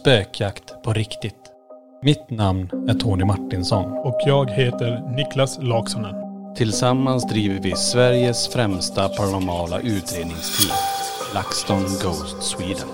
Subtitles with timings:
[0.00, 1.34] Spökjakt på riktigt.
[2.02, 3.92] Mitt namn är Tony Martinsson.
[3.92, 6.14] Och jag heter Niklas Laksonen.
[6.56, 10.76] Tillsammans driver vi Sveriges främsta paranormala utredningsteam.
[11.34, 12.88] LaxTon Ghost Sweden.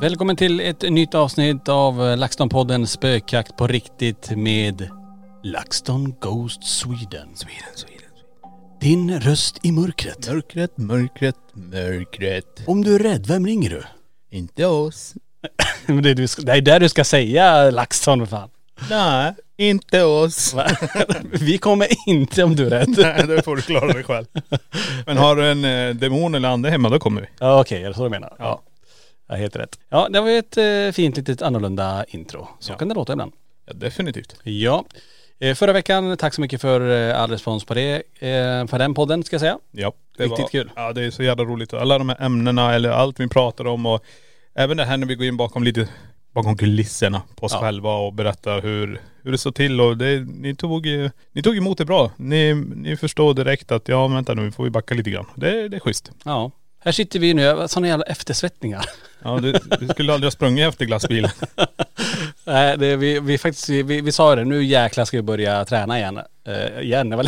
[0.00, 4.88] Välkommen till ett nytt avsnitt av LaxTon-podden Spökjakt på riktigt med
[5.42, 7.28] LaxTon Ghost Sweden.
[7.34, 7.99] Sweden, Sweden.
[8.80, 10.28] Din röst i mörkret.
[10.28, 12.46] Mörkret, mörkret, mörkret.
[12.66, 13.82] Om du är rädd, vem ringer du?
[14.36, 15.14] Inte oss.
[15.86, 18.48] Men det, är du ska, det är där du ska säga LaxTon för fan.
[18.90, 20.54] Nej, inte oss.
[21.32, 22.88] Vi kommer inte om du är rädd.
[22.98, 24.26] Nej, det får du klara dig själv.
[25.06, 27.26] Men har du en eh, demon eller ande hemma, då kommer vi.
[27.40, 28.36] Ja okej, är det så du menar?
[28.38, 28.62] Ja.
[29.28, 29.78] Ja, helt rätt.
[29.88, 32.48] Ja, det var ju ett eh, fint litet annorlunda intro.
[32.60, 32.76] Så Ja.
[32.76, 33.32] kan det låta ibland.
[33.66, 34.34] Ja, definitivt.
[34.42, 34.84] Ja.
[35.42, 37.94] Eh, förra veckan, tack så mycket för eh, all respons på det.
[37.96, 39.58] Eh, för den podden ska jag säga.
[39.70, 39.92] Ja.
[40.16, 40.70] Det Riktigt var, kul.
[40.76, 41.74] Ja, det är så jävla roligt.
[41.74, 44.04] Alla de här ämnena eller allt vi pratar om och
[44.54, 45.88] även det här när vi går in bakom lite
[46.34, 47.60] bakom kulisserna på oss Ja.
[47.60, 50.86] själva och berättar hur, hur det står till och det, ni tog
[51.32, 52.10] ni tog emot det bra.
[52.16, 55.26] Ni, ni förstår direkt att ja vänta nu får vi backa lite grann.
[55.34, 56.10] Det, det är schysst.
[56.24, 56.50] Ja.
[56.84, 58.84] Här sitter vi nu, sådana jävla eftersvettningar.
[59.22, 61.30] Ja du, du skulle aldrig ha sprungit efter glassbilen.
[62.50, 65.98] Nej, det, vi, vi, faktiskt, vi, vi sa det, nu jäklar ska vi börja träna
[65.98, 66.20] igen.
[66.46, 67.24] Eh, igen, det var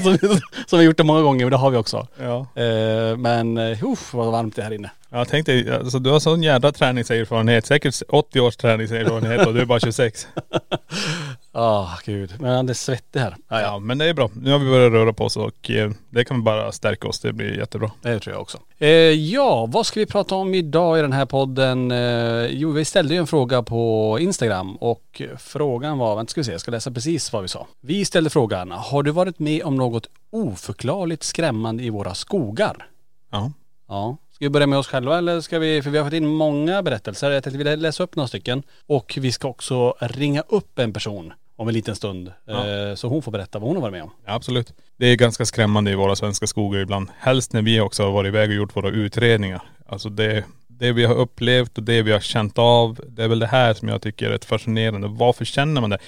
[0.00, 2.06] som, som vi gjort det många gånger, men det har vi också.
[2.20, 2.46] Ja.
[2.62, 4.90] Eh, men, uh, vad varmt det är här inne.
[5.10, 7.66] Jag tänkte, alltså du har sån jävla träningserfarenhet.
[7.66, 10.28] Säkert 80 års träningserfarenhet och du är bara 26.
[11.54, 12.34] Ah, gud.
[12.40, 13.36] Men det är svettigt här.
[13.48, 14.30] Ja, Ja men det är bra.
[14.34, 17.20] Nu har vi börjat röra på oss och eh, det kan bara stärka oss.
[17.20, 17.90] Det blir jättebra.
[18.02, 18.58] Det tror jag också.
[18.78, 21.90] Eh, ja, vad ska vi prata om idag i den här podden?
[21.90, 26.44] Eh, jo, vi ställde ju en fråga på Instagram och frågan var, vänta ska vi
[26.44, 27.66] se, jag ska läsa precis vad vi sa.
[27.80, 32.86] Vi ställde frågan, har du varit med om något oförklarligt skrämmande i våra skogar?
[33.30, 33.52] Ja.
[33.88, 34.16] Ja.
[34.30, 36.82] Ska vi börja med oss själva eller ska vi, för vi har fått in många
[36.82, 37.30] berättelser.
[37.30, 38.62] Jag tänkte vi läsa upp några stycken.
[38.86, 42.32] Och vi ska också ringa upp en person om en liten stund.
[42.44, 42.68] Ja.
[42.68, 44.10] Eh, så hon får berätta vad hon har varit med om.
[44.26, 44.72] Ja, absolut.
[44.96, 47.08] Det är ganska skrämmande i våra svenska skogar ibland.
[47.18, 49.62] Helst när vi också har varit iväg och gjort våra utredningar.
[49.86, 53.00] Alltså det, det vi har upplevt och det vi har känt av.
[53.08, 55.08] Det är väl det här som jag tycker är rätt fascinerande.
[55.08, 55.98] Varför känner man det?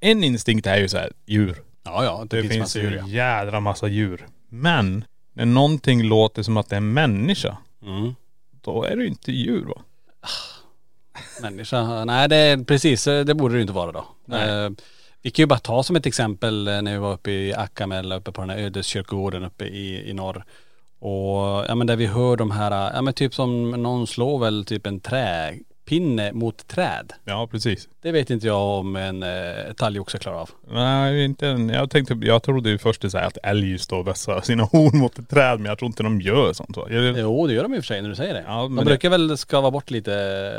[0.00, 1.56] En instinkt är ju så här, djur.
[1.84, 2.24] Ja, ja.
[2.30, 3.08] Det, Det, finns, finns djur ja.
[3.08, 4.26] jädra massa djur.
[4.48, 8.14] Men när någonting låter som att det är en människa, Mm.
[8.60, 9.82] då är det ju inte djur va?
[11.42, 14.04] Människa, nej det är precis, det borde det inte vara då.
[14.24, 14.64] Nej.
[14.64, 14.70] Eh,
[15.22, 18.16] vi kan ju bara ta som ett exempel eh, när vi var uppe i Akkamella
[18.16, 20.44] uppe på den här ödeskyrkogården uppe i, i norr.
[21.00, 24.64] Och ja men där vi hör de här, ja men typ som någon slår väl
[24.64, 25.00] typ en
[25.86, 27.12] träpinne mot träd.
[27.24, 27.88] Ja precis.
[28.02, 30.50] Det vet inte jag om en eh, talgoxe klarar av.
[30.70, 34.06] Nej inte en, jag tänkte, jag trodde ju först så här att älg står och
[34.06, 36.86] vässar sina horn mot ett träd men jag tror inte de gör sånt va?
[36.90, 38.44] Jag, Jo det gör de i och för sig när du säger det.
[38.46, 40.12] Ja, de det- brukar väl skava bort lite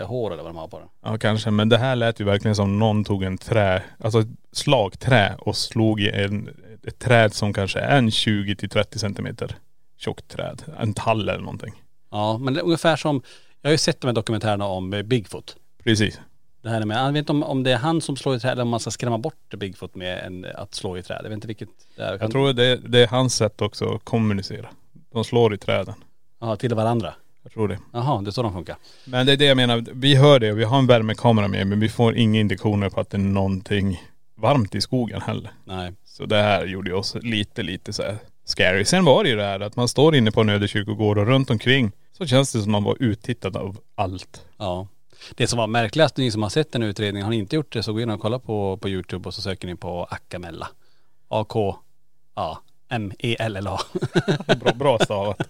[0.08, 0.88] hår eller vad de har på den.
[1.04, 4.28] Ja kanske, men det här lät ju verkligen som någon tog en trä, alltså ett
[4.52, 6.50] slagträ och slog i en,
[6.88, 9.56] ett träd som kanske är en 20 till 30 centimeter
[9.98, 10.62] tjockt träd.
[10.80, 11.74] En tall eller någonting.
[12.12, 13.22] Ja men det är ungefär som,
[13.64, 15.56] jag har ju sett de här dokumentärerna om eh, Bigfoot.
[15.84, 16.20] Precis.
[16.62, 18.52] Det här med, jag vet inte om, om det är han som slår i träd
[18.52, 21.20] eller om man ska skrämma bort Bigfoot med en, att slå i träd.
[21.24, 22.18] Jag vet inte vilket det är.
[22.22, 24.70] Jag tror det, det är hans sätt också att kommunicera.
[25.14, 25.96] De slår i träden.
[26.40, 27.14] Ja, till varandra.
[27.44, 27.80] Jag tror det.
[27.94, 28.76] Jaha, det är så de funkar.
[29.06, 31.68] Men det är det jag menar, vi hör det och vi har en värmekamera med
[31.68, 34.02] men vi får inga indikationer på att det är någonting
[34.36, 35.52] varmt i skogen heller.
[35.64, 35.94] Nej.
[36.06, 38.86] Så det här gjorde oss lite, lite så här scary.
[38.86, 41.28] Sen var det ju det här att man står inne på en öde kyrkogård och
[41.28, 44.46] runt omkring så känns det som man var uttittad av allt.
[44.58, 44.88] Ja.
[45.36, 47.84] Det som var märkligast, ni som har sett den utredningen, har ni inte gjort det
[47.84, 50.68] så gå in och kolla på, på YouTube och så söker ni på Akamella.
[51.28, 52.60] A-K-A-M-E-L-L-A.
[54.60, 55.42] Bra, bra stavat.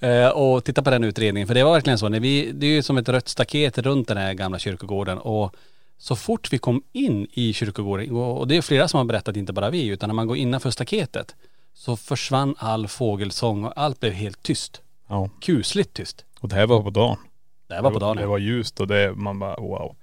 [0.00, 1.46] Eh, och titta på den utredningen.
[1.46, 4.08] För det var verkligen så, när vi, det är ju som ett rött staket runt
[4.08, 5.56] den här gamla kyrkogården och
[5.98, 9.36] så fort vi kom in i kyrkogården, och och det är flera som har berättat,
[9.36, 11.34] inte bara vi, utan när man går innanför staketet
[11.76, 14.82] så försvann all fågelsång och allt blev helt tyst.
[15.08, 15.30] Ja.
[15.40, 16.24] Kusligt tyst.
[16.40, 17.16] Och det här var på dagen.
[17.68, 18.16] Det här var på dagen.
[18.16, 19.96] Det var ljust och det, man bara wow.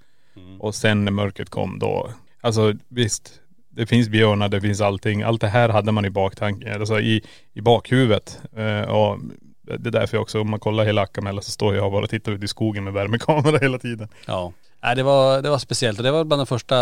[0.60, 2.10] Och sen när mörkret kom då,
[2.42, 3.40] alltså visst,
[3.70, 5.22] det finns björnar, det finns allting.
[5.22, 7.22] Allt det här hade man i baktanken, alltså i,
[7.54, 8.42] i bakhuvudet.
[8.56, 9.20] Eh, och
[9.62, 12.10] det är därför jag också, om man kollar hela Akamella så står jag bara och
[12.10, 14.08] tittar ut i skogen med värmekamera hela tiden.
[14.26, 14.54] Ja.
[14.84, 16.76] Nej, det var, det var speciellt och det var bland de första,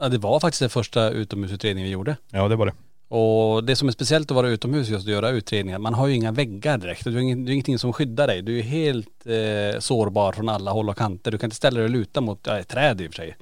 [0.00, 2.16] ja det var faktiskt den första utomhusutredningen vi gjorde.
[2.30, 2.72] Ja det var det.
[3.10, 6.14] Och det som är speciellt att vara utomhus just att göra utredningar, man har ju
[6.14, 7.04] inga väggar direkt.
[7.04, 8.42] Du har, ingen, du har ingenting som skyddar dig.
[8.42, 11.30] Du är helt eh, sårbar från alla håll och kanter.
[11.30, 13.36] Du kan inte ställa dig och luta mot, ja, ett träd i och för sig.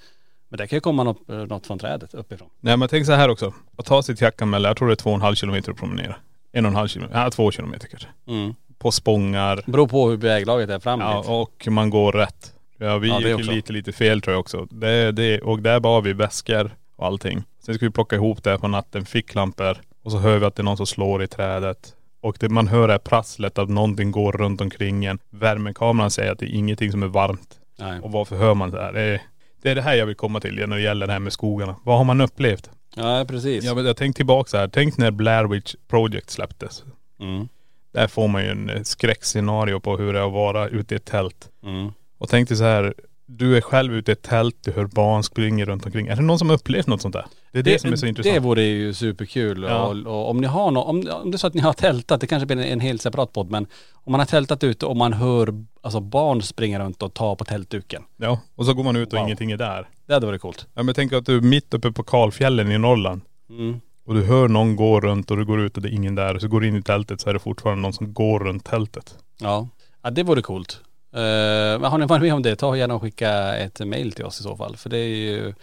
[0.48, 2.48] Men det kan ju komma något, eh, något från trädet uppifrån.
[2.60, 3.52] Nej men tänk så här också.
[3.76, 5.78] Att ta sig till Akamella, jag tror det är två och en halv kilometer att
[5.78, 6.16] promenera.
[6.52, 8.08] En och en halv kilometer, ja två kilometer kanske.
[8.28, 8.54] Mm.
[8.78, 9.64] På spångar.
[9.66, 12.52] Beror på hur väglaget är fram Ja och man går rätt.
[12.78, 13.50] Ja vi Ja, det gick också.
[13.50, 14.66] lite lite fel tror jag också.
[14.70, 17.44] Det, det, och där bar vi väskor och allting.
[17.60, 19.78] Sen ska vi plocka ihop det här på natten, ficklampor.
[20.02, 21.94] Och så hör vi att det är någon som slår i trädet.
[22.20, 25.18] Och det, man hör här prasslet att någonting går runt omkring en.
[25.30, 27.60] Värmekameran säger att det är ingenting som är varmt.
[27.78, 28.00] Nej.
[28.00, 28.92] Och varför hör man det här?
[28.92, 29.22] Det är,
[29.62, 31.76] det är det här jag vill komma till när det gäller det här med skogarna.
[31.84, 32.70] Vad har man upplevt?
[32.94, 33.64] Ja precis.
[33.64, 34.68] Ja, men jag tänkte tillbaka så här.
[34.68, 36.84] Tänk när Blair Witch Project släpptes.
[37.20, 37.48] Mm.
[37.92, 41.04] Där får man ju en skräckscenario på hur det är att vara ute i ett
[41.04, 41.48] tält.
[41.62, 41.92] Mm.
[42.18, 42.94] Och tänk dig så här.
[43.30, 46.06] Du är själv ute i ett tält, du hör barn springa runt omkring.
[46.06, 47.26] Är det någon som har upplevt något sånt där?
[47.52, 48.34] Det är det, som är så intressant.
[48.34, 49.62] Det vore ju superkul.
[49.62, 49.86] Ja.
[49.86, 52.20] Och, och om ni har något, om, om det är så att ni har tältat,
[52.20, 54.96] det kanske blir en, en helt separat podd, men om man har tältat ute och
[54.96, 58.02] man hör alltså barn springa runt och ta på tältduken.
[58.16, 59.26] Ja, och så går man ut och Wow.
[59.26, 59.88] ingenting är där.
[60.06, 60.66] Det hade varit coolt.
[60.74, 63.20] Ja men tänk att du är mitt uppe på kalfjällen i Norrland.
[63.50, 63.80] Mm.
[64.06, 66.34] Och du hör någon gå runt och du går ut och det är ingen där.
[66.34, 68.64] Och så går du in i tältet så är det fortfarande någon som går runt
[68.64, 69.14] tältet.
[69.40, 69.68] Ja.
[70.02, 70.80] ja, det vore coolt.
[71.18, 74.24] Uh, men har ni varit med om det, ta gärna och skicka ett mail till
[74.24, 74.76] oss i så fall.
[74.76, 75.54] För det är ju,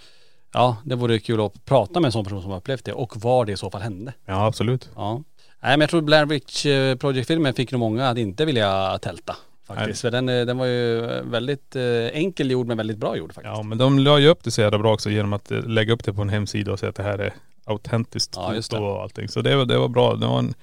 [0.54, 3.22] ja det vore kul att prata med en sån person som har upplevt det och
[3.22, 4.14] var det i så fall hände.
[4.26, 4.90] Ja absolut.
[4.96, 5.14] Ja.
[5.62, 9.36] Nej men jag tror Blair Witch eh, Project-filmen fick nog många att inte vilja tälta.
[9.68, 10.02] Faktiskt.
[10.02, 13.56] För den, eh, den var ju väldigt eh, enkel gjord men väldigt bra gjord faktiskt.
[13.56, 15.94] Ja men de la ju upp det så jävla bra också genom att eh, lägga
[15.94, 17.34] upp det på en hemsida och säga att det här är
[17.66, 18.78] autentiskt Ja, just det.
[18.78, 19.28] och allting.
[19.30, 20.16] Så det var, det var bra.
[20.16, 20.54] Det var, en,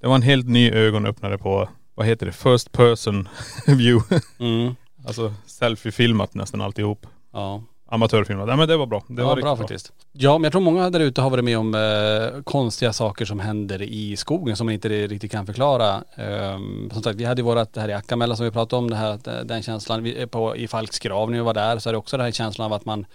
[0.00, 3.28] det var en helt ny ögonöppnare på, vad heter det, first person
[3.66, 4.20] view.
[4.38, 4.74] Mm.
[5.06, 7.06] alltså selfie-filmat nästan alltihop.
[7.32, 7.62] Ja.
[7.88, 8.46] Amatörfilmat.
[8.46, 9.04] Nej men det var bra.
[9.08, 9.92] Det Det var, var bra faktiskt.
[10.12, 13.40] Ja men jag tror många där ute har varit med om eh, konstiga saker som
[13.40, 16.02] händer i skogen som man inte riktigt kan förklara.
[16.54, 18.90] Um, som sagt vi hade ju vårat det här i Akamella som vi pratade om
[18.90, 21.78] det här, eh, den känslan vi, är på, i Falks grav när vi var där
[21.78, 23.06] så är det också den här känslan av att man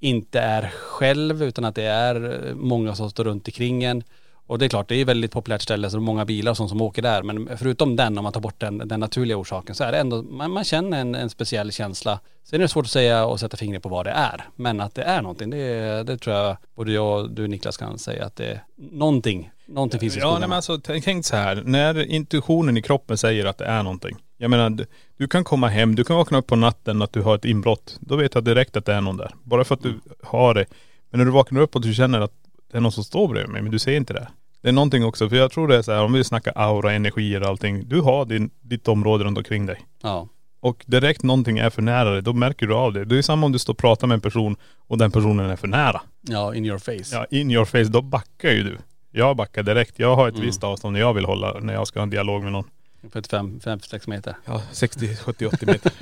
[0.00, 4.02] inte är själv utan att det är eh, många som står runt omkring en.
[4.48, 6.56] Och det är klart, det är väldigt populärt ställe så det är många bilar och
[6.56, 7.22] sånt som åker där.
[7.22, 10.22] Men förutom den, om man tar bort den, den naturliga orsaken, så är det ändå,
[10.22, 12.20] man, man känner en, en speciell känsla.
[12.44, 14.44] Sen är det svårt att säga och sätta fingret på vad det är.
[14.56, 17.98] Men att det är någonting, det, det tror jag både jag och du Niklas kan
[17.98, 20.38] säga att det är någonting, någonting finns i Ja skogarna.
[20.38, 21.62] nej, men alltså tänk, tänk så här.
[21.64, 24.16] När intuitionen i kroppen säger att det är någonting.
[24.36, 24.86] Jag menar du,
[25.16, 27.96] du kan komma hem, du kan vakna upp på natten att du har ett inbrott.
[28.00, 29.30] Då vet jag direkt att det är någon där.
[29.42, 30.66] Bara för att du har det.
[31.10, 32.32] Men när du vaknar upp och du känner att
[32.70, 34.28] det är någon som står bredvid mig men du ser inte det.
[34.62, 36.92] Det är någonting också, för jag tror det är så här, om vi snackar aura,
[36.92, 37.88] energier och allting.
[37.88, 39.80] Du har din, ditt område runt omkring dig.
[40.02, 40.28] Ja.
[40.60, 43.04] Och direkt någonting är för nära dig, då märker du av det.
[43.04, 44.56] Det är samma om du står och pratar med en person
[44.88, 46.00] och den personen är för nära.
[46.20, 47.16] ja, in your face.
[47.16, 48.78] Ja, in your face, då backar ju du.
[49.10, 49.98] Jag backar direkt.
[49.98, 50.46] Jag har ett Mm.
[50.46, 52.64] visst avstånd när jag vill hålla, när jag ska ha en dialog med någon.
[53.12, 54.36] För ett fem, fem, sex meter.
[54.44, 55.92] Ja, 60, 70, 80 meter.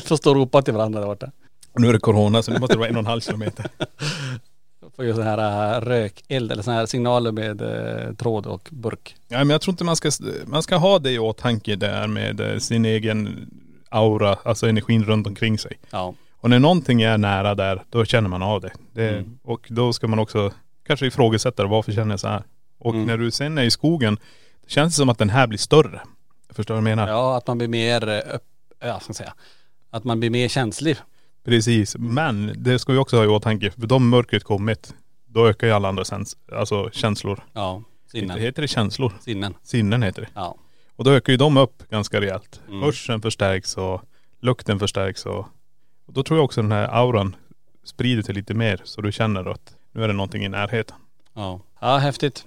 [0.00, 1.30] Får stå och ropa till varandra där borta.
[1.78, 3.66] Nu är det corona så nu måste det vara en och en halv kilometer.
[4.96, 9.16] Får ju sån här äh, rökeld eller sån här signaler med äh, tråd och burk.
[9.28, 10.10] Ja men jag tror inte man ska,
[10.46, 13.50] man ska ha det i åtanke där med eh, sin egen
[13.88, 15.78] aura, alltså energin runt omkring sig.
[15.90, 16.14] Ja.
[16.36, 18.72] Och när någonting är nära där, då känner man av det.
[18.92, 19.38] det Mm.
[19.42, 20.52] Och då ska man också
[20.86, 22.42] kanske ifrågasätta det, varför känner jag så här?
[22.78, 23.06] Och Mm.
[23.06, 24.18] när du sen är i skogen,
[24.64, 26.00] det känns det som att den här blir större.
[26.50, 27.08] Förstår du vad jag menar?
[27.12, 28.38] Ja, att man blir mer, äh,
[28.88, 29.34] ja, ska säga,
[29.90, 30.96] att man blir mer känslig.
[31.44, 34.94] Precis, men det ska vi också ha i åtanke, för då mörkret kommit,
[35.26, 37.44] då ökar ju alla andra sens, alltså känslor.
[37.52, 38.36] Ja, sinnen.
[38.36, 39.12] Det heter det känslor?
[39.20, 39.54] Sinnen.
[39.62, 40.28] Sinnen heter det.
[40.34, 40.56] Ja.
[40.96, 42.60] Och då ökar ju de upp ganska rejält.
[42.68, 42.82] Mm.
[42.82, 44.02] Hörseln förstärks och
[44.40, 45.46] lukten förstärks och,
[46.06, 47.36] och då tror jag också den här auran
[47.84, 50.96] sprider sig lite mer så du känner att nu är det någonting i närheten.
[51.34, 51.60] Ja.
[51.80, 52.46] Ja, häftigt.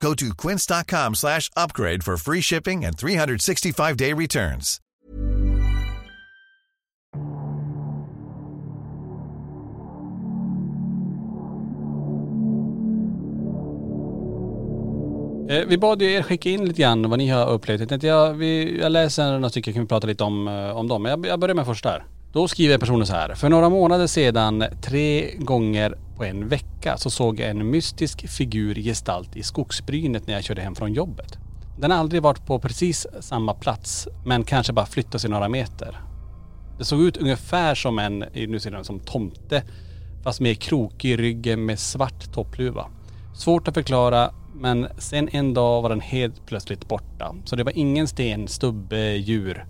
[0.00, 4.80] Go to quince.com slash upgrade for free shipping and 365-day returns.
[15.48, 17.80] Eh, vi bad ju er skicka in lite grann vad ni har upplevt.
[17.80, 20.88] Jag, tänkte jag, vi, jag läser några stycken, kan vi prata lite om, eh, om
[20.88, 21.02] dem.
[21.02, 22.04] Men jag, jag börjar med först där.
[22.34, 23.34] Då skriver personen så här.
[23.34, 28.74] För några månader sedan, tre gånger på en vecka, så såg jag en mystisk figur
[28.74, 31.38] gestalt i skogsbrynet när jag körde hem från jobbet.
[31.78, 36.00] Den har aldrig varit på precis samma plats, men kanske bara flyttat sig några meter.
[36.78, 39.62] Det såg ut ungefär som en, nu ser den som tomte,
[40.22, 42.86] fast mer krokig i ryggen med svart toppluva.
[43.34, 47.34] Svårt att förklara, men sen en dag var den helt plötsligt borta.
[47.44, 49.66] Så det var ingen sten, stubbe, djur.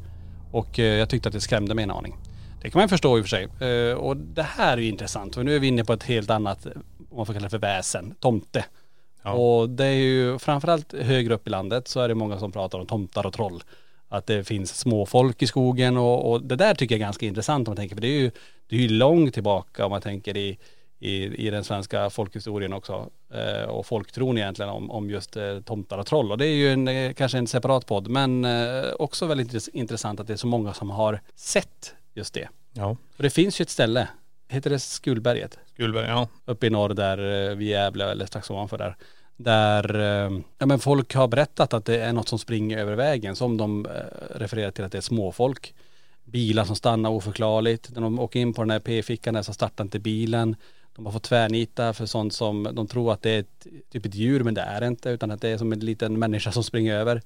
[0.53, 2.17] Och eh, jag tyckte att det skrämde mig en aning.
[2.65, 3.69] Det kan man förstå i och för sig.
[3.69, 6.31] Eh, och det här är ju intressant, för nu är vi inne på ett helt
[6.31, 6.67] annat,
[7.11, 8.65] om man får kalla det för väsen, tomte.
[9.23, 12.79] Och det är ju framförallt högre upp i landet så är det många som pratar
[12.79, 13.63] om tomtar och troll.
[14.09, 17.69] Att det finns småfolk i skogen och, och det där tycker jag är ganska intressant
[17.69, 18.31] om man tänker, för det är ju,
[18.69, 20.59] det är ju långt tillbaka om man tänker i,
[20.99, 23.11] i, i den svenska folkhistorien också.
[23.35, 26.33] Eh, och folktron egentligen om, om just eh, tomtar och troll.
[26.33, 29.71] Och det är ju en, eh, kanske en separat podd men eh, också väldigt intress-
[29.73, 32.49] intressant att det är så många som har sett just det.
[32.73, 32.89] Ja.
[33.17, 34.09] Och det finns ju ett ställe,
[34.49, 35.59] heter det Skulberget?
[35.75, 36.29] Skulberg, ja.
[36.45, 38.97] uppe i norr där eh, vid Gävle eller strax ovanför där.
[39.37, 43.37] Där, eh, ja men folk har berättat att det är något som springer över vägen
[43.37, 43.93] som de eh,
[44.35, 45.75] refererar till att det är småfolk.
[46.25, 47.91] Bilar som stannar oförklarligt.
[47.95, 50.57] När de åker in på den här p-fickan där så startar inte bilen.
[50.97, 54.15] De har fått tvärnita för sånt som de tror att det är ett, typ ett
[54.15, 56.65] djur men det är det inte utan att det är som en liten människa som
[56.65, 57.23] springer över.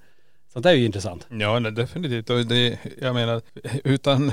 [0.52, 1.26] Sånt där är ju intressant.
[1.30, 2.30] Ja nej, definitivt.
[2.30, 3.42] Och det, jag menar,
[3.84, 4.32] utan,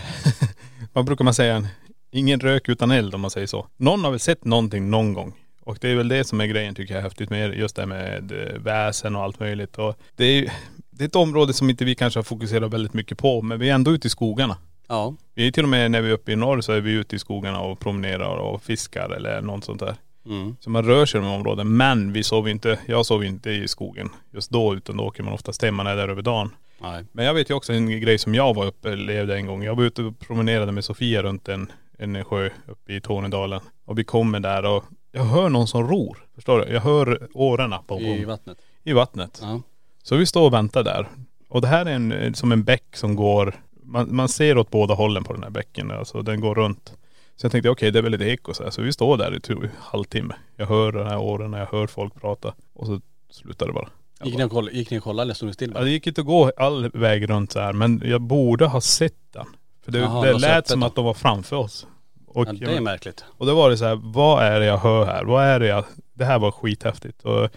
[0.96, 1.68] vad brukar man säga,
[2.12, 3.68] ingen rök utan eld om man säger så.
[3.78, 5.34] Någon har väl sett någonting någon gång.
[5.62, 7.82] Och det är väl det som är grejen tycker jag är häftigt med just det
[7.82, 9.78] här med eh, väsen och allt möjligt.
[9.78, 10.52] Och det, är,
[10.90, 13.70] det är ett område som inte vi kanske har fokuserat väldigt mycket på, men vi
[13.70, 14.58] är ändå ute i skogarna.
[14.88, 15.16] Ja.
[15.34, 17.16] Vi är till och med när vi är uppe i norr så är vi ute
[17.16, 19.96] i skogarna och promenerar och fiskar eller något sånt där.
[20.26, 20.56] Mm.
[20.60, 21.64] Så man rör sig i de områdena.
[21.64, 25.34] Men vi sov inte, jag sov inte i skogen just då utan då åker man
[25.34, 26.52] oftast hem, man är där över dagen.
[26.92, 27.06] Nej.
[27.12, 29.64] Men jag vet ju också en grej som jag var uppe levde en gång.
[29.64, 33.62] Jag var ute och promenerade med Sofia runt en, en sjö uppe i Tornedalen.
[33.86, 36.18] Och vi kommer där och jag hör någon som ror.
[36.36, 36.74] Förstår du?
[36.74, 38.58] Jag hör årorna på I vattnet.
[38.84, 39.40] i vattnet.
[39.42, 39.62] Ja.
[40.04, 41.08] Så vi står och väntar där.
[41.50, 44.94] Och det här är en, som en bäck som går, man, man ser åt båda
[44.94, 45.92] hållen på den här bäcken.
[45.92, 46.94] Alltså den går runt.
[47.36, 48.70] Så jag tänkte okej det är väl ett eko så, här.
[48.70, 50.36] så vi står där i typ halvtimme.
[50.56, 52.54] Jag hör den här åren, jag hör folk prata.
[52.74, 53.90] Och så slutar det bara.
[54.24, 55.72] Gick bara- ni och kollade, gick ni och kollade eller stod ni still?
[55.76, 58.82] Ja, det gick inte att gå all väg runt så här men jag borde ha
[58.82, 59.46] sett den.
[59.86, 60.86] För det, Jaha, det lät som då.
[60.88, 61.88] att de var framför oss.
[62.28, 63.26] Och, Ja, det är märkligt.
[63.28, 65.24] och då var det så här, vad är det jag hör här?
[65.24, 67.22] Vad är det jag, det här var skithäftigt.
[67.24, 67.50] Och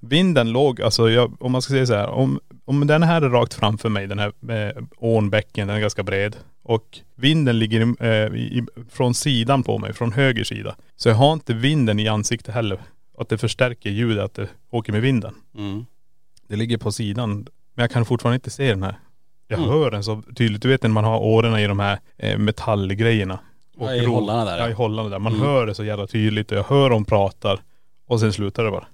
[0.00, 3.28] vinden låg, alltså jag, om man ska säga så här, om, om den här är
[3.30, 6.36] rakt framför mig, den här eh, ån, bäcken, den är ganska bred.
[6.62, 10.76] Och vinden ligger i, eh, i, från sidan på mig, från höger sida.
[10.96, 12.78] Så jag har inte vinden i ansiktet heller.
[13.18, 15.34] Att det förstärker ljudet, att det åker med vinden.
[15.56, 15.86] Mm.
[16.48, 17.30] Det ligger på sidan.
[17.74, 18.98] Men jag kan fortfarande inte se den här.
[19.48, 19.70] Jag Mm.
[19.70, 20.62] hör den så tydligt.
[20.62, 23.38] Du vet när man har årorna i de här eh, metallgrejerna.
[23.78, 24.64] Ja, i ro- hållarna där, ja.
[24.64, 25.18] Ja i hållarna där.
[25.18, 25.46] Man Mm.
[25.46, 27.60] hör det så jävla tydligt och jag hör dem pratar.
[28.06, 28.86] Och sen slutar det bara.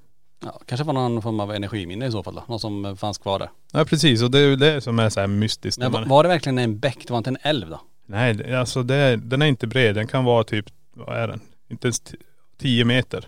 [0.44, 2.44] Ja, kanske var någon form av energiminne i så fall då.
[2.48, 3.50] Någon som eh, fanns kvar där.
[3.72, 5.78] Ja precis och det är ju det som är så här mystiskt.
[5.78, 6.98] Men när var, man, var det verkligen en bäck?
[7.06, 7.80] Det var inte en älv då?
[8.06, 9.94] Nej det- alltså det, den är inte bred.
[9.94, 11.40] Den kan vara typ vad är den?
[11.70, 12.16] Inte ens t-
[12.60, 13.24] 10 meter.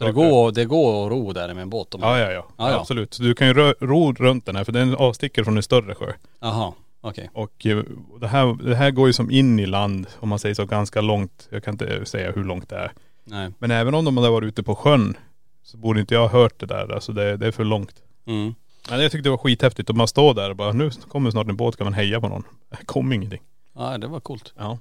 [0.00, 1.94] Så det går, det går att ro där med en båt?
[1.94, 2.46] Om Ja, ja, ja.
[2.58, 2.80] Ja, ja.
[2.80, 3.14] Absolut.
[3.14, 5.94] Så du kan ju rö- ro runt den här för den avsticker från en större
[5.94, 6.12] sjö.
[6.40, 7.30] Jaha, okej.
[7.32, 7.82] Och eh,
[8.20, 11.00] det här, det här går ju som in i land, om man säger så, ganska
[11.00, 11.48] långt.
[11.50, 12.92] Jag kan inte säga hur långt det är.
[13.24, 13.50] Nej.
[13.58, 15.16] Men även om de hade varit ute på sjön
[15.62, 16.94] så borde inte jag ha hört det där.
[16.94, 17.94] Alltså det, det är för långt.
[18.26, 18.54] Mm.
[18.90, 19.90] Men jag tyckte det var skithäftigt.
[19.90, 22.28] Och man står där och bara, nu kommer snart en båt, kan man heja på
[22.28, 22.42] någon.
[22.70, 23.40] Det kom ingenting.
[23.74, 24.52] Ja det var coolt.
[24.58, 24.78] Ja.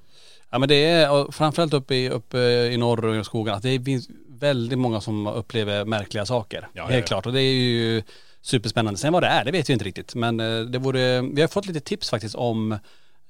[0.51, 2.37] Ja men det är, framförallt uppe i, uppe
[2.71, 6.67] i norr och i skogen, att det finns väldigt många som upplever märkliga saker.
[6.73, 7.05] Ja, Helt ja, ja.
[7.05, 7.25] klart.
[7.25, 8.03] Och det är ju
[8.41, 8.97] superspännande.
[8.97, 10.15] Sen vad det är, det vet vi inte riktigt.
[10.15, 12.71] Men eh, det vore, vi har fått lite tips faktiskt om,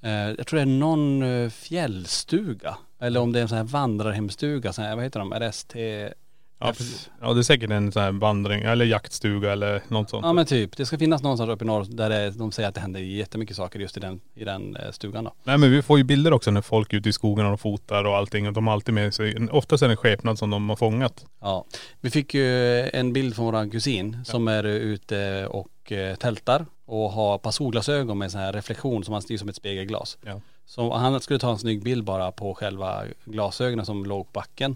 [0.02, 2.78] eh, jag tror det är någon eh, fjällstuga.
[3.02, 5.34] Eller om det är en sån här vandrarhemstuga, sån här, vad heter de?
[5.34, 5.76] RST?
[6.60, 7.10] Ja, precis.
[7.22, 10.26] ja det är säkert en sån här vandring eller jaktstuga eller något sånt.
[10.26, 10.78] Ja men typ.
[10.78, 13.56] Det ska finnas någonstans uppe i norr där det, de säger att det händer jättemycket
[13.56, 15.34] saker just i den, i den eh, stugan då.
[15.44, 18.04] Nej men vi får ju bilder också när folk är ute i skogen och fotar
[18.04, 18.48] och allting.
[18.48, 21.26] Och de har alltid med sig, oftast är det en skepnad som de har fångat.
[21.42, 21.66] Ja.
[22.02, 27.12] Vi fick ju en bild från våran kusin som är ute och eh, tältar och
[27.12, 30.18] har ett par solglasögon med sån här reflektion som han styr som ett spegelglas.
[30.26, 30.42] Ja.
[30.66, 34.76] Så han skulle ta en snygg bild bara på själva glasögonen som låg på backen.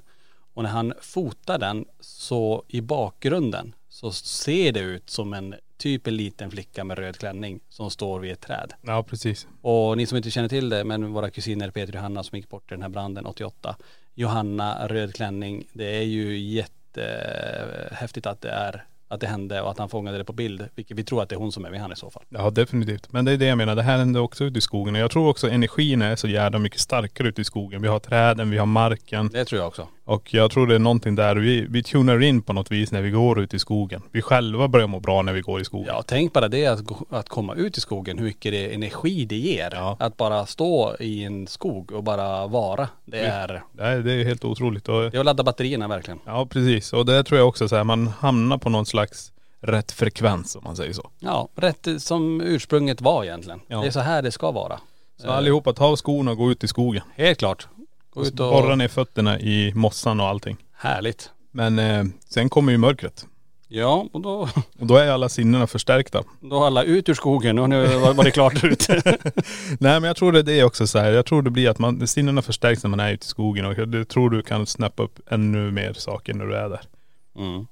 [0.53, 6.07] Och när han fotar den så i bakgrunden så ser det ut som en typ
[6.07, 8.73] en liten flicka med röd klänning som står vid ett träd.
[8.81, 9.47] Ja precis.
[9.61, 12.49] Och ni som inte känner till det, men våra kusiner Peter och Johanna som gick
[12.49, 13.75] bort i den här branden 88.
[14.15, 19.77] Johanna, röd klänning, det är ju jättehäftigt att det är, att det hände och att
[19.77, 20.67] han fångade det på bild.
[20.75, 22.23] Vilket vi tror att det är hon som är med han i så fall.
[22.29, 23.11] Ja definitivt.
[23.11, 24.95] Men det är det jag menar, det här händer också ute i skogen.
[24.95, 27.81] Och jag tror också energin är så jävla mycket starkare ute i skogen.
[27.81, 29.27] Vi har träden, vi har marken.
[29.27, 29.87] Det tror jag också.
[30.05, 33.01] Och jag tror det är någonting där, vi, vi tunar in på något vis när
[33.01, 34.01] vi går ut i skogen.
[34.11, 35.87] Vi själva börjar må bra när vi går i skogen.
[35.87, 39.25] Ja, tänk bara det att, gå- att komma ut i skogen, hur mycket det energi
[39.25, 39.69] det ger.
[39.73, 39.97] Ja.
[39.99, 42.87] Att bara stå i en skog och bara vara.
[43.05, 44.89] Det är, är, det är helt otroligt.
[44.89, 46.19] Och, det är att ladda batterierna verkligen.
[46.25, 46.93] ja precis.
[46.93, 49.31] Och det tror jag också så här, man hamnar på någon slags
[49.61, 51.09] rätt frekvens om man säger så.
[51.19, 53.59] Ja, rätt som ursprunget var egentligen.
[53.67, 53.81] Ja.
[53.81, 54.79] Det är så här det ska vara.
[55.17, 57.03] Så allihopa, ta av skorna och gå ut i skogen.
[57.15, 57.67] Helt klart.
[58.13, 58.51] Gå ut och..
[58.51, 60.57] Borra ner fötterna i mossan och allting.
[60.73, 61.29] Härligt.
[61.51, 63.25] Men eh, sen kommer ju mörkret.
[63.67, 64.41] Ja, och då,
[64.79, 66.23] Och då är alla sinnena förstärkta.
[66.39, 69.01] då har alla ut ur skogen och nu var var det klart ute.
[69.79, 71.11] Nej men jag tror det är det också så här.
[71.11, 73.73] Jag tror det blir att man, sinnena förstärks när man är ute i skogen och
[73.77, 76.81] jag tror du kan snappa upp ännu mer saker när du är där.
[77.37, 77.67] Mm.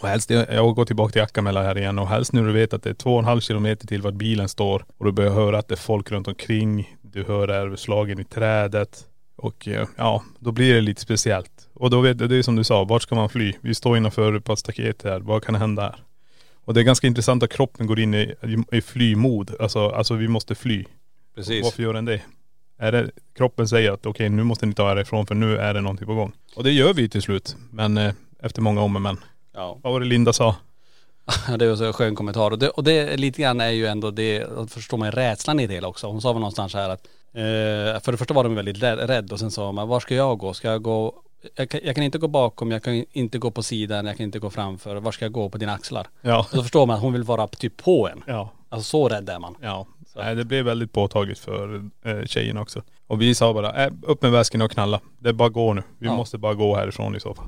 [0.00, 2.82] Och helst, jag går tillbaka till Jackamella här igen och helst när du vet att
[2.82, 5.58] det är två och en halv kilometer till vart bilen står och du börjar höra
[5.58, 6.96] att det är folk runt omkring.
[7.02, 9.04] Du hör överslagen i trädet.
[9.36, 11.68] Och eh, ja, då blir det lite speciellt.
[11.74, 13.52] Och då vet du, det är som du sa, vart ska man fly?
[13.60, 15.96] Vi står innanför på ett staket här, vad kan hända här?
[16.64, 18.34] Och det är ganska intressant att kroppen går in i,
[18.72, 19.54] i, flymod.
[19.60, 20.84] Alltså, alltså vi måste fly.
[21.34, 21.64] Precis.
[21.64, 22.20] Varför gör den det?
[22.78, 25.74] Är det kroppen säger att okej nu måste ni ta er ifrån för nu är
[25.74, 26.32] det någonting på gång.
[26.56, 27.56] Och det gör vi till slut.
[27.70, 29.16] Men eh, efter många om och men.
[29.54, 29.78] Ja.
[29.82, 30.56] Vad var det Linda sa?
[31.58, 32.50] det var så en skön kommentar.
[32.50, 35.74] Och det, och det lite grann är ju ändå det, förstår man rädslan i det
[35.74, 36.06] hela också.
[36.06, 39.38] Hon sa väl någonstans här att, eh, för det första var de väldigt rädd, och
[39.40, 40.54] sen sa man, var ska jag gå?
[40.54, 41.14] Ska jag gå,
[41.56, 44.24] jag kan, jag kan inte gå bakom, jag kan inte gå på sidan, jag kan
[44.24, 44.96] inte gå framför.
[44.96, 45.48] Var ska jag gå?
[45.48, 46.06] På dina axlar?
[46.20, 46.38] Ja.
[46.50, 48.22] Och då förstår man att hon vill vara typ på en.
[48.26, 48.50] Ja.
[48.68, 49.54] Alltså så rädd är man.
[49.62, 49.86] Ja.
[50.16, 52.82] Nej, det blev väldigt påtagligt för eh, tjejerna också.
[53.06, 55.00] Och vi sa bara, äh, upp med väskorna och knalla.
[55.18, 55.82] Det är bara gå nu.
[55.98, 56.16] Vi Ja.
[56.16, 57.46] måste bara gå härifrån i så fall.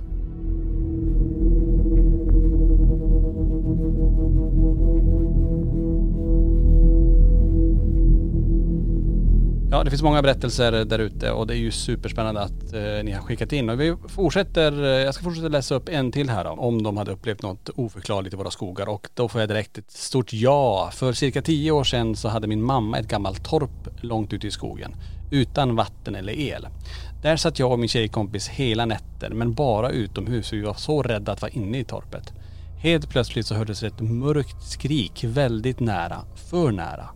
[9.71, 13.13] Ja det finns många berättelser där ute och det är ju superspännande att eh, ni
[13.13, 13.71] har skickat in.
[13.71, 16.97] Och vi fortsätter, eh, jag ska fortsätta läsa upp en till här då, om de
[16.97, 18.89] hade upplevt något oförklarligt i våra skogar.
[18.89, 20.91] Och då får jag direkt ett stort ja.
[20.93, 24.51] För cirka tio år sedan så hade min mamma ett gammalt torp långt ute i
[24.51, 24.95] skogen.
[25.31, 26.69] Utan vatten eller el.
[27.23, 30.53] Där satt jag och min tjejkompis hela nätter men bara utomhus.
[30.53, 32.33] Vi var så rädda att vara inne i torpet.
[32.79, 36.25] Helt plötsligt så hördes ett mörkt skrik väldigt nära.
[36.51, 37.09] För nära.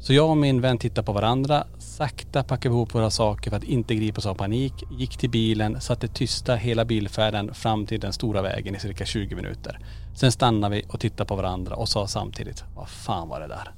[0.00, 3.64] Så jag och min vän tittade på varandra, sakta packade ihop våra saker för att
[3.64, 8.42] inte gripas av panik, gick till bilen, satte tysta hela bilfärden fram till den stora
[8.42, 9.78] vägen i cirka 20 minuter.
[10.16, 13.74] Sen stannade vi och tittade på varandra och sa samtidigt, vad fan var det där?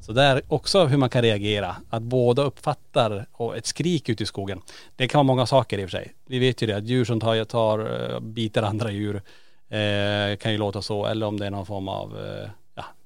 [0.00, 4.26] Så där också hur man kan reagera, att båda uppfattar och ett skrik ute i
[4.26, 4.60] skogen.
[4.96, 6.12] Det kan vara många saker i och för sig.
[6.26, 9.22] Vi vet ju det att djur som tar, tar eh, biter andra djur
[9.68, 12.48] eh, kan ju låta så eller om det är någon form av eh,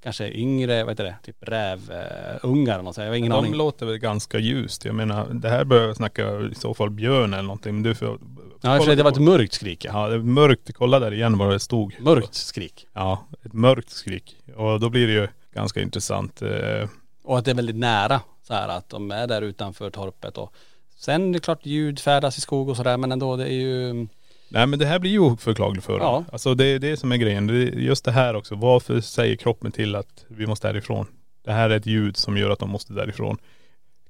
[0.02, 2.96] kanske yngre, vad heter det, typ rävungar ungar eller något.
[2.96, 3.54] Jag har ingen De aning.
[3.54, 4.84] låter väl ganska ljust.
[4.84, 7.74] Jag menar, det här börjar snacka i så fall björn eller någonting.
[7.74, 8.18] Men du får..
[8.60, 10.08] Ja, för det var ett mörkt skrik ja.
[10.08, 10.70] Det är mörkt.
[10.74, 11.94] Kolla där igen vad det stod.
[12.00, 12.86] Mörkt skrik.
[12.94, 14.36] Ja, ett mörkt skrik.
[14.56, 16.42] Och då blir det ju ganska intressant.
[16.42, 16.88] Eh,
[17.22, 20.52] Och att det är väldigt nära så här att de är där utanför torpet och
[20.96, 24.06] Sen är det klart ljud färdas i skog och sådär men ändå det är ju..
[24.48, 26.24] Nej men det här blir ju oförklarligt för Ja.
[26.32, 27.46] Alltså det är det som är grejen.
[27.46, 28.54] Det är just det här också.
[28.54, 31.06] Varför säger kroppen till att vi måste därifrån?
[31.44, 33.38] Det här är ett ljud som gör att de måste därifrån.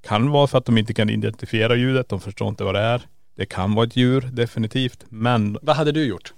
[0.03, 2.09] Kan vara för att de inte kan identifiera ljudet.
[2.09, 3.03] De förstår inte vad det är.
[3.37, 5.05] Det kan vara ett djur, definitivt.
[5.09, 6.33] Men Vad hade du gjort?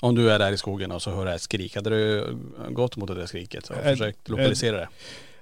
[0.00, 1.76] Om du är där i skogen och så hör du ett skrik.
[1.76, 2.36] Hade du
[2.70, 4.88] gått mot det där skriket och försökt lokalisera det?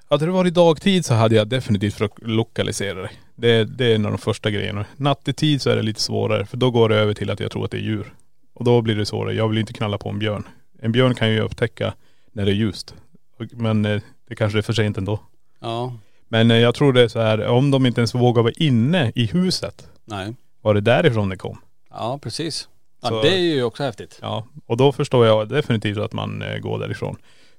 [0.09, 3.11] hade det varit dagtid så hade jag definitivt försökt lokalisera det.
[3.35, 4.85] Det, det är en av de första grejerna.
[4.97, 7.65] Nattetid så är det lite svårare för då går det över till att jag tror
[7.65, 8.15] att det är djur.
[8.55, 9.35] Och då blir det svårare.
[9.35, 10.45] Jag vill inte knalla på en björn.
[10.83, 11.95] En björn kan ju upptäcka
[12.33, 12.95] när det är ljust.
[13.51, 15.21] Men eh, det kanske är för sent ändå.
[15.61, 15.99] Ja.
[16.29, 19.13] Men eh, jag tror det är så här, om de inte ens vågar vara inne
[19.15, 20.35] i huset, Nej.
[20.61, 21.59] var det därifrån det kom?
[21.91, 22.69] Ja precis.
[23.03, 24.19] Ja Så- det är ju också häftigt.
[24.23, 27.17] Ja, och då förstår jag definitivt att man eh, går därifrån.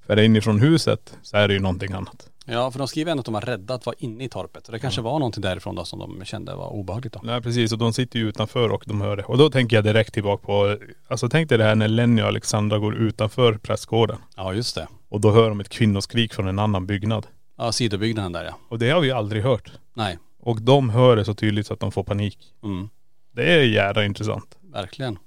[0.07, 2.29] För inifrån huset så är det ju någonting annat.
[2.45, 4.65] Ja för de skriver ändå att de var rädda att vara inne i torpet.
[4.65, 7.21] Så det kanske var någonting därifrån då som de kände var obehagligt då.
[7.23, 9.23] Nej precis, och de sitter ju utanför och de hör det.
[9.23, 10.77] Och då tänker jag direkt tillbaka på,
[11.07, 14.17] alltså tänk dig det här när Lenny och Alexandra går utanför prästgården.
[14.35, 14.87] Ja just det.
[15.09, 17.27] Och då hör de ett kvinnoskrik från en annan byggnad.
[17.57, 18.57] Ja sidobyggnaden där ja.
[18.69, 19.71] Och det har vi aldrig hört.
[19.93, 20.17] Nej.
[20.41, 22.37] Och de hör det så tydligt så att de får panik.
[22.63, 22.89] Mm.
[23.31, 24.57] Det är jävla intressant.
[24.61, 25.17] Verkligen.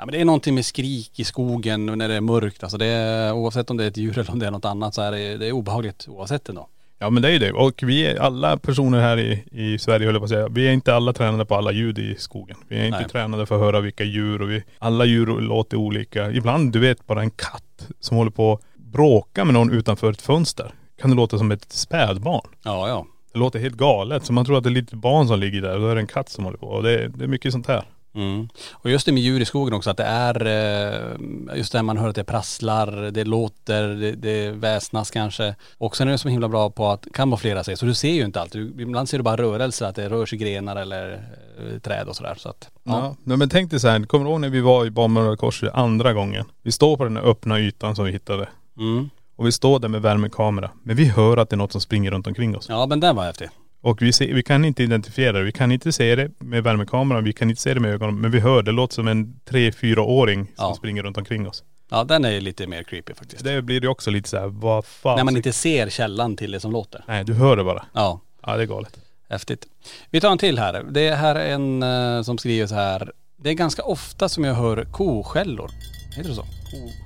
[0.00, 2.62] Ja men det är någonting med skrik i skogen när det är mörkt.
[2.62, 4.94] Alltså det är, oavsett om det är ett djur eller om det är något annat
[4.94, 6.68] så är det, det är obehagligt oavsett ändå.
[6.98, 7.52] Ja men det är ju det.
[7.52, 10.68] Och vi är alla personer här i, i Sverige höll jag på att säga, vi
[10.68, 12.56] är inte alla tränade på alla ljud i skogen.
[12.68, 13.08] Vi är inte Nej.
[13.08, 16.30] tränade för att höra vilka djur och vi, alla djur låter olika.
[16.30, 20.22] Ibland, du vet, bara en katt som håller på att bråka med någon utanför ett
[20.22, 20.74] fönster.
[21.00, 22.48] Kan det låta som ett spädbarn.
[22.62, 23.06] Ja ja.
[23.32, 24.24] Det låter helt galet.
[24.24, 25.94] Så man tror att det är ett litet barn som ligger där och då är
[25.94, 26.66] det en katt som håller på.
[26.66, 27.84] Och det, det är mycket sånt här.
[28.14, 28.48] Mm.
[28.72, 31.82] Och just det med djur i skogen också att det är, eh, just det här
[31.82, 35.54] man hör att det prasslar, det låter, det, det väsnas kanske.
[35.78, 37.76] Och sen är det så himla bra på att kamouflera sig.
[37.76, 38.52] Så du ser ju inte allt.
[38.52, 41.12] Du, ibland ser du bara rörelser, att det rör sig grenar eller
[41.58, 42.34] eh, träd och sådär.
[42.38, 43.16] Så att, Ja.
[43.24, 43.36] ja.
[43.36, 46.12] Men tänk dig så här, kommer du ihåg när vi var i Barnmördare korset andra
[46.12, 46.44] gången?
[46.62, 48.48] Vi står på den här öppna ytan som vi hittade.
[48.78, 49.10] Mm.
[49.36, 50.70] Och vi står där med värmekamera.
[50.82, 52.66] Men vi hör att det är något som springer runt omkring oss.
[52.68, 53.48] Ja men den var häftig.
[53.82, 55.44] Och vi, ser, vi kan inte identifiera det.
[55.44, 57.24] Vi kan inte se det med värmekameran.
[57.24, 58.20] Vi kan inte se det med ögonen.
[58.20, 58.72] Men vi hör det.
[58.72, 60.74] låter som en tre, fyra åring som Ja.
[60.74, 61.64] springer runt omkring oss.
[61.90, 63.44] Ja den är lite mer creepy faktiskt.
[63.44, 65.16] Det blir det också lite så här, vad fan.
[65.16, 67.04] När man inte ser källan till det som låter.
[67.08, 67.84] Nej, du hör det bara.
[67.92, 68.20] Ja.
[68.46, 68.98] Ja, det är galet.
[69.28, 69.66] Häftigt.
[70.10, 70.82] Vi tar en till här.
[70.90, 73.12] Det här är en eh, som skriver så här.
[73.36, 75.70] Det är ganska ofta som jag hör koskällor.
[76.16, 76.44] Heter det så?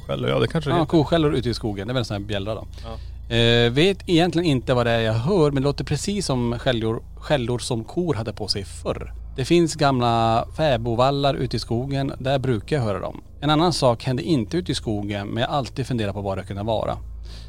[0.07, 1.87] Själv, ja det kanske det Ja, koskällor ute i skogen.
[1.89, 2.67] Det är väl en sån här bjällra då.
[3.29, 7.03] Eh, vet egentligen inte vad det är jag hör men det låter precis som skällor,
[7.17, 9.15] skällor som kor hade på sig förr.
[9.37, 12.13] Det finns gamla fäbodvallar ute i skogen.
[12.19, 13.23] Där brukar jag höra dem.
[13.41, 16.39] En annan sak hände inte ute i skogen men jag har alltid funderat på vad
[16.39, 16.99] det kunde vara.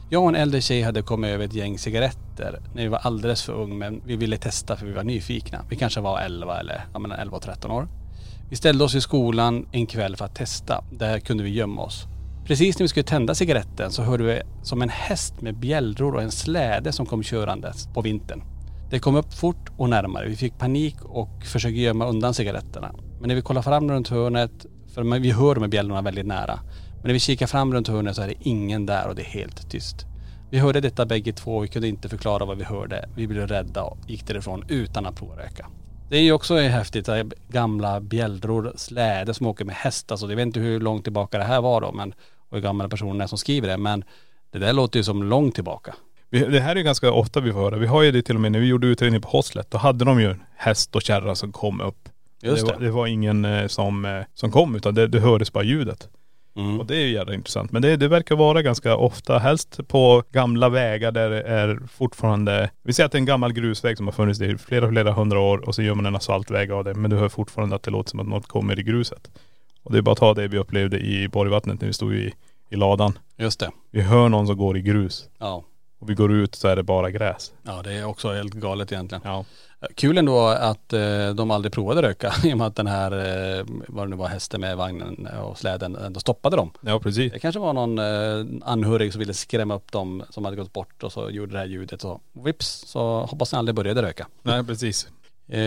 [0.09, 3.43] Jag och en äldre tjej hade kommit över ett gäng cigaretter när vi var alldeles
[3.43, 5.65] för ung men vi ville testa för vi var nyfikna.
[5.69, 7.87] Vi kanske var 11 eller ja, mellan 11 och 13 år.
[8.49, 10.83] Vi ställde oss i skolan en kväll för att testa.
[10.91, 12.07] Där kunde vi gömma oss.
[12.45, 16.21] Precis när vi skulle tända cigaretten så hörde vi som en häst med bjällror och
[16.21, 18.43] en släde som kom körandes på vintern.
[18.89, 20.27] Det kom upp fort och närmare.
[20.27, 22.91] Vi fick panik och försökte gömma undan cigaretterna.
[23.19, 26.59] Men när vi kollar fram runt hörnet, för vi hör de här bjällrorna väldigt nära.
[26.95, 29.25] Men när vi kikar fram runt hörnet så är det ingen där och det är
[29.25, 30.05] helt tyst.
[30.51, 33.09] Vi hörde detta bägge två och vi kunde inte förklara vad vi hörde.
[33.15, 35.67] Vi blev rädda och gick därifrån utan att prova röka.
[36.09, 37.09] Det är ju också häftigt,
[37.49, 40.13] gamla bjällror, släde som åker med hästar.
[40.13, 42.13] Alltså jag vet inte hur långt tillbaka det här var då men,
[42.49, 43.77] och hur gamla personen är som skriver det.
[43.77, 44.03] Men
[44.51, 45.95] det där låter ju som långt tillbaka.
[46.29, 47.77] Det här är ju ganska ofta vi får höra.
[47.77, 49.71] Vi har ju det till och med när vi gjorde utredning på Hoslet.
[49.71, 52.09] Då hade de ju häst och kärra som kom upp.
[52.41, 52.71] Just det.
[52.71, 52.73] det.
[52.73, 56.09] Var, det var ingen eh, som, eh, som kom utan det, det hördes bara ljudet.
[56.55, 56.79] Mm.
[56.79, 57.71] Och det är ju jävla intressant.
[57.71, 62.69] Men det, det verkar vara ganska ofta, helst på gamla vägar där det är fortfarande,
[62.83, 65.39] vi säger att det är en gammal grusväg som har funnits i flera, flera hundra
[65.39, 66.93] år och så gör man en asfaltväg av det.
[66.93, 69.29] Men du hör fortfarande att det låter som att något kommer i gruset.
[69.85, 72.33] Och det är bara att ta det vi upplevde i Borgvattnet när vi stod i,
[72.69, 73.17] i ladan.
[73.37, 73.71] Just det.
[73.91, 75.29] Vi hör någon som går i grus.
[75.37, 75.63] Ja.
[75.99, 77.53] Och vi går ut så är det bara gräs.
[77.63, 79.21] Ja det är också helt galet egentligen.
[79.25, 79.45] Ja.
[79.95, 83.65] Kul ändå att eh, de aldrig provade röka i och med att den här, eh,
[83.87, 86.71] vad det nu var, hästen med vagnen och släden ändå stoppade dem.
[86.81, 87.31] Ja precis.
[87.31, 91.03] Det kanske var någon eh, anhörig som ville skrämma upp dem som hade gått bort
[91.03, 94.27] och så gjorde det här ljudet och vips så hoppas ni aldrig började röka.
[94.41, 95.07] Nej precis.
[95.47, 95.59] Eh,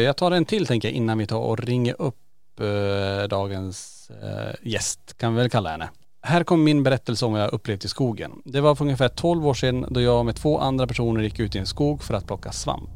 [0.00, 2.16] jag tar en till tänker jag innan vi tar och ringer upp
[2.60, 5.88] eh, dagens eh, gäst kan vi väl kalla henne.
[6.22, 8.32] Här kommer min berättelse om vad jag upplevt i skogen.
[8.44, 11.54] Det var för ungefär 12 år sedan då jag med två andra personer gick ut
[11.54, 12.90] i en skog för att plocka svamp.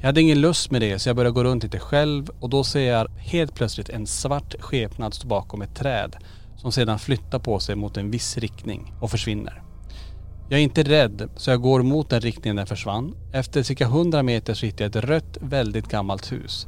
[0.00, 2.64] Jag hade ingen lust med det så jag började gå runt lite själv och då
[2.64, 6.16] ser jag helt plötsligt en svart skepnad stå bakom ett träd
[6.56, 9.62] som sedan flyttar på sig mot en viss riktning och försvinner.
[10.48, 13.14] Jag är inte rädd så jag går mot den riktningen den försvann.
[13.32, 16.66] Efter cirka 100 meter så hittar jag ett rött, väldigt gammalt hus.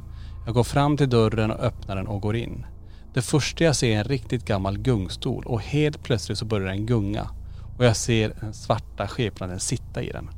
[0.49, 2.65] Jag går fram till dörren och öppnar den och går in.
[3.13, 6.85] Det första jag ser är en riktigt gammal gungstol och helt plötsligt så börjar den
[6.85, 7.29] gunga.
[7.77, 10.29] Och jag ser den svarta skepnaden sitta i den.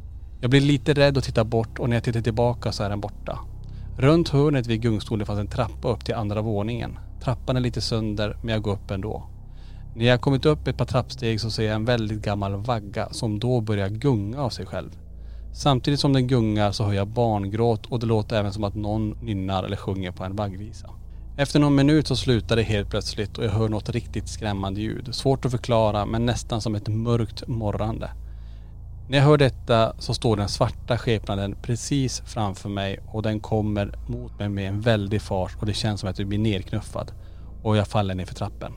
[0.42, 3.02] Jag blir lite rädd och tittar bort och när jag tittar tillbaka så är den
[3.02, 3.40] borta.
[3.98, 7.00] Runt hörnet vid gungstolen fanns en trappa upp till andra våningen.
[7.24, 9.24] Trappan är lite sönder men jag går upp ändå.
[9.96, 13.40] När jag kommit upp ett par trappsteg så ser jag en väldigt gammal vagga som
[13.40, 14.92] då börjar gunga av sig själv.
[15.54, 19.18] Samtidigt som den gungar så hör jag barngråt och det låter även som att någon
[19.22, 20.90] nynnar eller sjunger på en vaggvisa.
[21.38, 25.16] Efter någon minut så slutar det helt plötsligt och jag hör något riktigt skrämmande ljud.
[25.16, 28.12] Svårt att förklara men nästan som ett mörkt morrande.
[29.10, 33.96] När jag hör detta så står den svarta skepnaden precis framför mig och den kommer
[34.08, 37.12] mot mig med en väldig fart och det känns som att jag blir nerknuffad.
[37.64, 38.74] Och jag faller ner för trappen.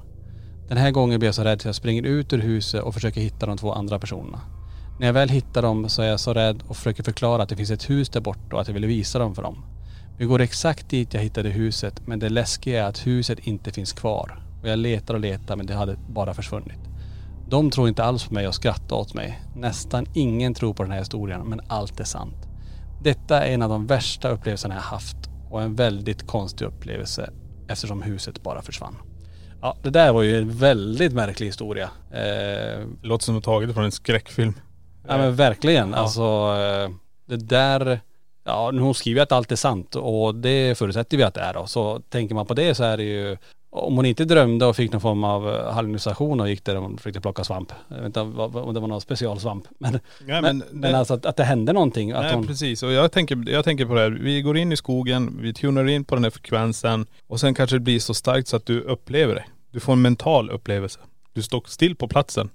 [0.68, 3.20] Den här gången blir jag så rädd så jag springer ut ur huset och försöker
[3.20, 4.40] hitta de två andra personerna.
[4.98, 7.56] När jag väl hittar dem så är jag så rädd och försöker förklara att det
[7.56, 9.64] finns ett hus där borta och att jag vill visa dem för dem.
[10.18, 13.92] Vi går exakt dit jag hittade huset men det läskiga är att huset inte finns
[13.92, 14.38] kvar.
[14.62, 16.78] Och jag letar och letar men det hade bara försvunnit.
[17.48, 19.40] De tror inte alls på mig och skrattar åt mig.
[19.56, 22.48] Nästan ingen tror på den här historien men allt är sant.
[23.02, 25.16] Detta är en av de värsta upplevelserna jag haft
[25.50, 27.30] och en väldigt konstig upplevelse
[27.68, 28.96] eftersom huset bara försvann.
[29.60, 31.90] Ja det där var ju en väldigt märklig historia.
[32.10, 34.54] Eh, Låter som att taget från en skräckfilm.
[35.08, 35.90] Ja men verkligen.
[35.90, 35.96] Ja.
[35.96, 36.90] Alltså eh,
[37.26, 38.00] det där,
[38.44, 41.66] ja hon skriver att allt är sant och det förutsätter vi att det är då.
[41.66, 43.36] Så tänker man på det så är det ju,
[43.70, 47.00] om hon inte drömde och fick någon form av eh, hallucination och gick där och
[47.00, 47.72] försökte plocka svamp.
[47.88, 49.64] Jag vet inte om det var någon specialsvamp.
[49.78, 52.12] Men, Nej, men, men men, alltså att, att det hände någonting.
[52.12, 54.10] Nej hon, precis och jag tänker, jag tänker på det här.
[54.10, 57.76] Vi går in i skogen, vi tunar in på den här frekvensen och sen kanske
[57.76, 59.44] det blir så starkt så att du upplever det.
[59.70, 61.00] Du får en mental upplevelse.
[61.32, 62.50] Du står still på platsen.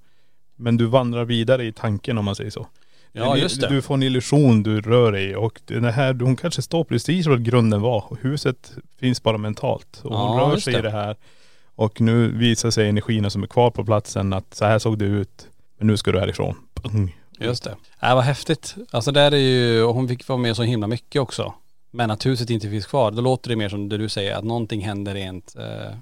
[0.60, 2.68] Men du vandrar vidare i tanken om man säger så.
[3.12, 3.68] Ja, Du- just det.
[3.70, 7.28] Du får en illusion du rör dig i och det här, hon kanske står precis
[7.28, 8.18] var grunden var.
[8.22, 10.02] Huset finns bara mentalt.
[10.04, 10.80] Och hon Ja, rör sig det.
[10.80, 11.16] i det här.
[11.76, 15.06] Och nu visar sig energierna som är kvar på platsen att så här såg det
[15.06, 15.48] ut.
[15.78, 16.56] Men nu ska du härifrån.
[16.74, 17.16] Pung.
[17.40, 17.76] Just det.
[18.00, 18.76] Ja vad häftigt.
[18.92, 21.54] Alltså där är ju, och hon fick vara med så himla mycket också.
[21.92, 24.44] Men att huset inte finns kvar, då låter det mer som det du säger, att
[24.44, 25.96] någonting händer rent eh,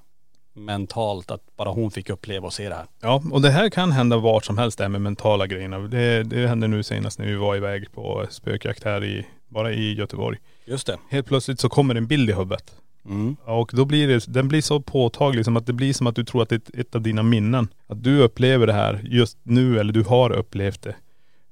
[0.57, 2.85] mentalt, att bara hon fick uppleva och se det här.
[3.01, 5.79] Ja, och det här kan hända vart som helst det här med mentala grejerna.
[5.79, 9.93] Det, det hände nu senast när vi var iväg på spökjakt här i, bara i
[9.93, 10.37] Göteborg.
[10.65, 10.97] Just det.
[11.09, 12.75] Helt plötsligt så kommer en bild i huvudet.
[13.05, 13.35] Mm.
[13.45, 16.23] Och då blir det, den blir så påtaglig som att det blir som att du
[16.23, 17.67] tror att det är ett, av dina minnen.
[17.87, 20.95] Att du upplever det här just nu eller du har upplevt det.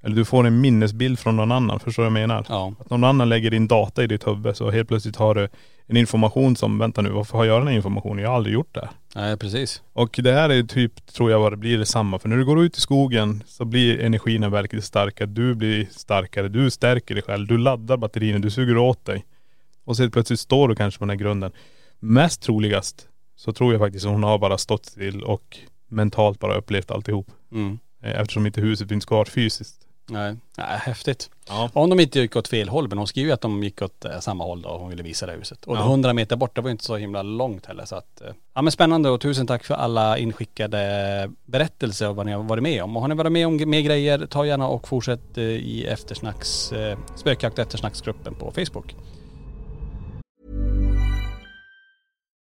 [0.06, 2.46] Eller du får en minnesbild från någon annan, förstår du vad jag menar?
[2.50, 2.74] Ja.
[2.80, 5.50] Att någon annan lägger in data i ditt huvud så helt plötsligt har du
[5.88, 8.24] en information som, vänta nu varför har jag den här informationen?
[8.24, 8.90] Jag har aldrig gjort det.
[9.16, 9.82] Nej precis.
[9.94, 12.20] Och det här är typ, tror jag vad det blir detsamma.
[12.20, 15.28] För när du går ut i skogen så blir energin verkligen starkare.
[15.28, 19.26] Du blir starkare, du stärker dig själv, du laddar batterierna, du suger åt dig.
[19.86, 21.52] Och så helt plötsligt står du kanske på den här grunden.
[22.00, 25.58] Mest troligast så tror jag faktiskt att hon har bara stått still och
[25.90, 27.28] mentalt bara upplevt alltihop.
[27.52, 27.80] Mm.
[28.04, 29.85] Eh, Eftersom inte huset finns kvar fysiskt.
[30.08, 31.30] Nej, Nej häftigt.
[31.48, 31.70] Ja.
[31.74, 34.06] Om de inte gick åt fel håll, men hon skriver ju att de gick åt
[34.06, 35.66] eh, samma håll då och hon ville visa det huset.
[35.66, 35.82] Och Ja.
[35.82, 38.62] 100 meter bort, det var ju inte så himla långt heller så att, eh, ja
[38.62, 42.84] men spännande och tusen tack för alla inskickade berättelser och vad ni har varit med
[42.84, 42.96] om.
[42.96, 46.74] Och har ni varit med om mer grejer, ta gärna och fortsätt eh, i eftersnacks,
[47.16, 48.96] spökjakt och eftersnacksgruppen på Facebook.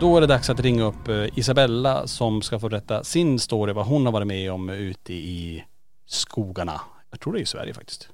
[0.00, 3.72] Då är det dags att ringa upp eh, Isabella som ska få berätta sin story,
[3.72, 5.64] vad hon har varit med om ute i
[6.06, 6.80] skogarna.
[7.10, 8.08] Jag tror det är i Sverige faktiskt.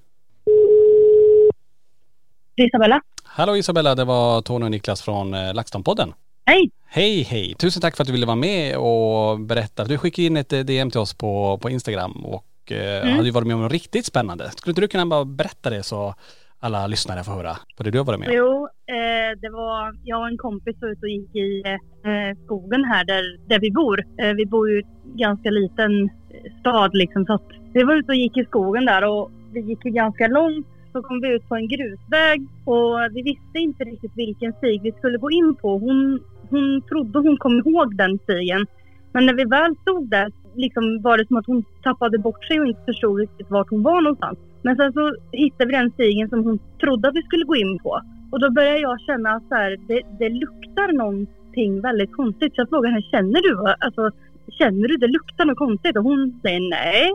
[2.56, 3.00] Isabella.
[3.24, 6.12] Hallå Isabella, det var Tony och Niklas från eh, LaxTon-podden.
[6.46, 6.70] Hej!
[6.86, 7.54] Hej hej!
[7.58, 9.84] Tusen tack för att du ville vara med och berätta.
[9.84, 13.12] Du skickade in ett eh, DM till oss på, på Instagram och eh, Mm.
[13.16, 14.50] hade ju varit med om något riktigt spännande.
[14.50, 16.14] Skulle inte du kunna bara berätta det så
[16.58, 18.34] alla lyssnare får höra på det du har varit med om?
[18.36, 21.62] Jo, Eh, det var jag och en kompis var ute och gick i
[22.04, 24.00] eh, skogen här där, där vi bor.
[24.18, 27.94] Eh, vi bor ju i en ganska liten eh, stad liksom så att vi var
[27.94, 30.66] ute och gick i skogen där och vi gick ju ganska långt.
[30.92, 34.92] Så kom vi ut på en grusväg och vi visste inte riktigt vilken stig vi
[34.92, 35.78] skulle gå in på.
[35.78, 38.66] Hon, hon trodde hon kom ihåg den stigen.
[39.12, 42.60] Men när vi väl stod där liksom var det som att hon tappade bort sig
[42.60, 44.38] och inte förstod riktigt vart hon var någonstans.
[44.62, 47.78] Men sen så hittade vi den stigen som hon trodde att vi skulle gå in
[47.78, 48.00] på.
[48.30, 49.48] Och då började jag känna att
[49.88, 52.54] det, det luktar någonting väldigt konstigt.
[52.54, 53.74] Så jag frågade henne, känner du?
[53.78, 54.10] Alltså,
[54.58, 55.96] känner du det luktar något konstigt?
[55.96, 57.12] Och hon säger nej.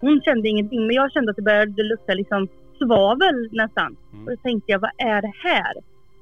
[0.00, 2.48] Hon kände ingenting, men jag kände att det började lukta liksom
[2.78, 3.96] svavel nästan.
[4.24, 5.74] Och då tänkte jag, vad är det här?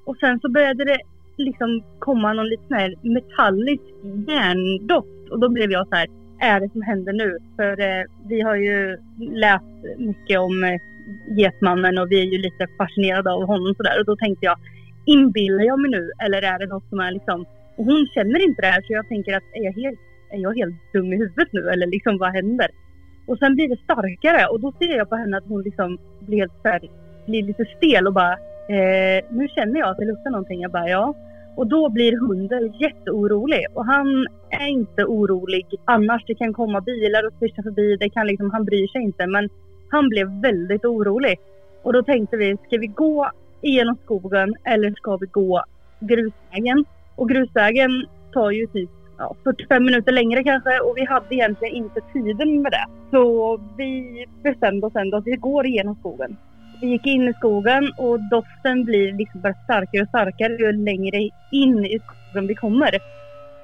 [0.05, 0.99] Och sen så började det
[1.37, 3.83] liksom komma någon lite sån här metallisk
[4.29, 5.31] järndoft.
[5.31, 6.09] Och då blev jag så här,
[6.41, 7.39] är det som händer nu?
[7.57, 10.81] För eh, vi har ju läst mycket om eh,
[11.39, 14.01] Getmannen och vi är ju lite fascinerade av honom sådär.
[14.01, 14.59] Och då tänkte jag,
[15.07, 17.47] inbillar jag mig nu eller är det något som är liksom...
[17.77, 20.55] Och hon känner inte det här så jag tänker att är jag helt, är jag
[20.55, 22.69] helt dum i huvudet nu eller liksom vad händer?
[23.27, 26.39] Och sen blir det starkare och då ser jag på henne att hon liksom blir,
[26.39, 26.81] helt här,
[27.27, 28.33] blir lite stel och bara
[28.69, 30.61] eh, nu känner jag att det luktar någonting.
[30.61, 31.15] Jag bara ja.
[31.57, 36.25] Och då blir hunden jätteorolig och han är inte orolig annars.
[36.27, 37.97] Det kan komma bilar och svischa förbi.
[37.97, 39.49] Det kan liksom, han bryr sig inte men
[39.91, 41.39] han blev väldigt orolig.
[41.83, 45.65] Och då tänkte vi, ska vi gå igenom skogen eller ska vi gå
[46.01, 46.85] grusvägen?
[47.17, 52.01] Och grusvägen tar ju typ ja, 45 minuter längre kanske och vi hade egentligen inte
[52.13, 52.87] tiden med det.
[53.11, 56.37] Så vi bestämde oss ändå att vi går igenom skogen.
[56.81, 61.31] Vi gick in i skogen och doften blir liksom bara starkare och starkare ju längre
[61.53, 62.91] in i skogen vi kommer.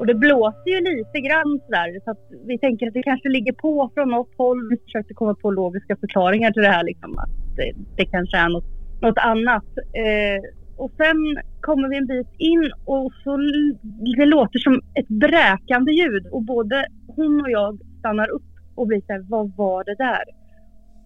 [0.01, 3.53] Och det blåser ju lite grann sådär så att vi tänker att det kanske ligger
[3.53, 4.69] på från något håll.
[4.71, 8.49] Vi försökte komma på logiska förklaringar till det här liksom att det, det kanske är
[8.49, 8.65] något,
[9.01, 9.69] något annat.
[10.03, 10.41] Eh,
[10.77, 11.19] och sen
[11.61, 13.37] kommer vi en bit in och så
[14.19, 16.87] det låter som ett bräkande ljud och både
[17.17, 20.25] hon och jag stannar upp och blir såhär, vad var det där?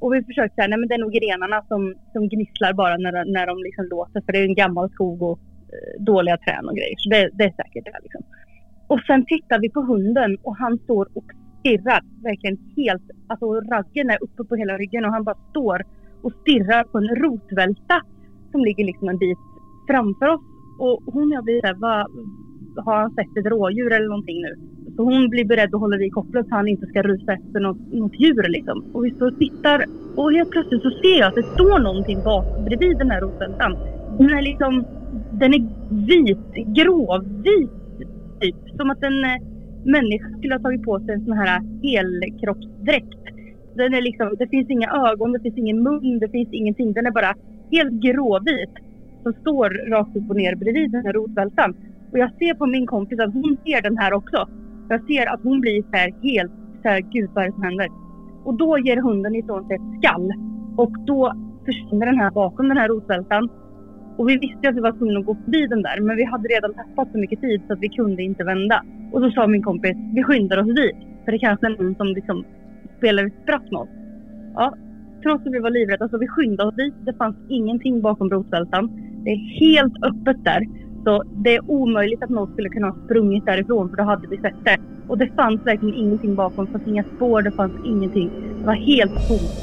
[0.00, 3.12] Och vi försökte säga, nej men det är nog grenarna som, som gnisslar bara när,
[3.32, 5.38] när de liksom låter för det är en gammal skog och
[5.74, 6.94] eh, dåliga träd och grejer.
[6.98, 8.24] Så det, det är säkert det liksom.
[8.86, 11.24] Och sen tittar vi på hunden och han står och
[11.60, 15.82] stirrar verkligen helt, alltså raggen är uppe på hela ryggen och han bara står
[16.22, 18.02] och stirrar på en rotvälta
[18.52, 19.38] som ligger liksom en bit
[19.88, 20.40] framför oss.
[20.78, 22.06] Och hon och jag blir såhär, vad,
[22.84, 24.54] har han sett ett rådjur eller någonting nu?
[24.96, 27.92] Så hon blir beredd och håller i kopplet så han inte ska rusa efter något,
[27.92, 28.84] något djur liksom.
[28.92, 29.84] Och vi står och tittar
[30.16, 33.76] och helt plötsligt så ser jag att det står någonting bak bredvid den här rotvältan.
[34.18, 34.84] Den är liksom,
[35.30, 35.62] den är
[36.06, 37.83] vit, gråvit.
[38.76, 39.42] Som att en eh,
[39.84, 43.22] människa skulle ha tagit på sig en sån här helkroppsdräkt.
[43.74, 46.92] Den är liksom, det finns inga ögon, det finns ingen mun, det finns ingenting.
[46.92, 47.34] Den är bara
[47.70, 48.74] helt gråvit.
[49.22, 51.76] Som står rakt upp och ner bredvid den här rotvältan.
[52.12, 54.48] Och jag ser på min kompis att hon ser den här också.
[54.88, 56.52] Jag ser att hon blir så här helt
[56.84, 57.88] så här, gud vad är det som händer?
[58.44, 60.32] Och då ger hunden ifrån sig ett skall.
[60.76, 61.32] Och då
[61.66, 63.48] försvinner den här bakom den här rotvältan.
[64.16, 66.00] Och vi visste att vi var tvungna att gå förbi den där.
[66.00, 68.84] Men vi hade redan tappat så mycket tid så att vi kunde inte vända.
[69.12, 70.96] Och så sa min kompis, vi skyndar oss dit.
[71.24, 72.44] För det kanske är någon som liksom
[72.98, 73.88] spelar ett spratt med oss.
[74.54, 74.74] Ja,
[75.22, 76.94] trots att vi var livrädda så vi skyndade oss dit.
[77.00, 78.90] Det fanns ingenting bakom brosvältan.
[79.24, 80.66] Det är helt öppet där.
[81.04, 84.36] Så det är omöjligt att någon skulle kunna ha sprungit därifrån för då hade vi
[84.36, 84.78] sett det.
[85.08, 86.66] Och det fanns verkligen ingenting bakom.
[86.66, 88.30] Det fanns inga spår, det fanns ingenting.
[88.58, 89.54] Det var helt tomt.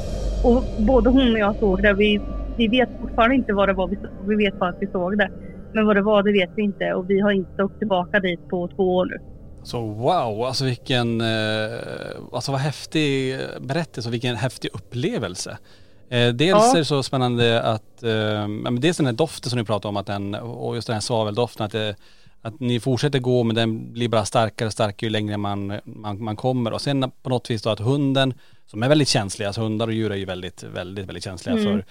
[0.44, 1.94] Och både hon och jag såg det.
[1.94, 2.20] Vi,
[2.56, 4.10] vi vet fortfarande inte vad det var vi såg.
[4.28, 5.30] Vi vet bara att vi såg det.
[5.74, 8.48] Men vad det var det vet vi inte och vi har inte åkt tillbaka dit
[8.48, 9.18] på två år nu.
[9.64, 11.26] Så wow, alltså vilken, eh,
[12.32, 15.58] alltså vad häftig berättelse och vilken häftig upplevelse.
[16.10, 16.72] Eh, dels Ja.
[16.74, 20.06] är det så spännande att, eh, dels den här doften som ni pratar om att
[20.06, 21.96] den, och just den här svaveldoften att det,
[22.42, 26.24] att ni fortsätter gå men den blir bara starkare och starkare ju längre man, man,
[26.24, 26.72] man kommer.
[26.72, 28.34] Och sen på något vis då att hunden,
[28.66, 31.64] som är väldigt känslig, alltså hundar och djur är ju väldigt, väldigt, väldigt känsliga Mm.
[31.82, 31.84] för,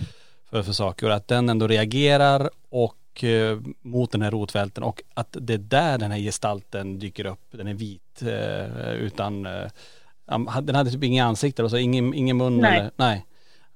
[0.52, 1.08] för, för saker.
[1.08, 5.58] Och att den ändå reagerar och eh, mot den här rotvälten och att det är
[5.58, 7.40] där den här gestalten dyker upp.
[7.52, 9.68] Den är vit eh, utan, eh,
[10.26, 12.80] ja, den hade typ inga ansikten, alltså ingen, ingen mun Nej.
[12.80, 13.26] eller, nej.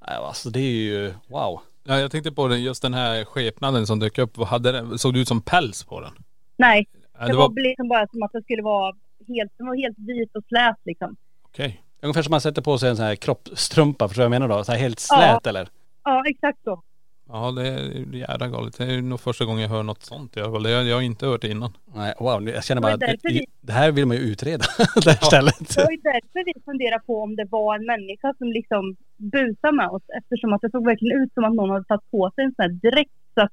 [0.07, 1.61] Nej, Alltså det är ju, wow.
[1.84, 4.38] Ja, jag tänkte på den, just den här skepnaden som dök upp.
[4.38, 6.11] Vad hade den, såg det ut som päls på den?
[6.57, 8.95] Nej, Ja, det, det var, var, liksom bara som att det skulle vara
[9.28, 11.15] helt, den var helt vit och slät liksom.
[11.41, 11.82] okej.
[12.01, 14.57] Ungefär som man sätter på sig en sån här kroppstrumpa, förstår du vad jag menar
[14.57, 14.63] då?
[14.63, 15.17] Så här helt Ja.
[15.17, 15.69] slät eller?
[16.06, 16.82] Ja, exakt så.
[17.28, 18.78] Ja, det är jävla galet.
[18.78, 20.64] Det är nog första gången jag hör något sånt i alla fall.
[20.64, 21.72] Det har jag har inte hört innan.
[21.95, 24.64] Nej, wow, jag känner Det bara att därför vi- det här vill man ju utreda,
[25.06, 25.76] det här stället.
[25.76, 29.76] Det var ju därför vi funderade på om det var en människa som liksom busade
[29.76, 32.43] med oss eftersom att det såg verkligen ut som att någon hade tagit på sig
[32.45, 33.12] en sån här dräkt.
[33.34, 33.51] Så att,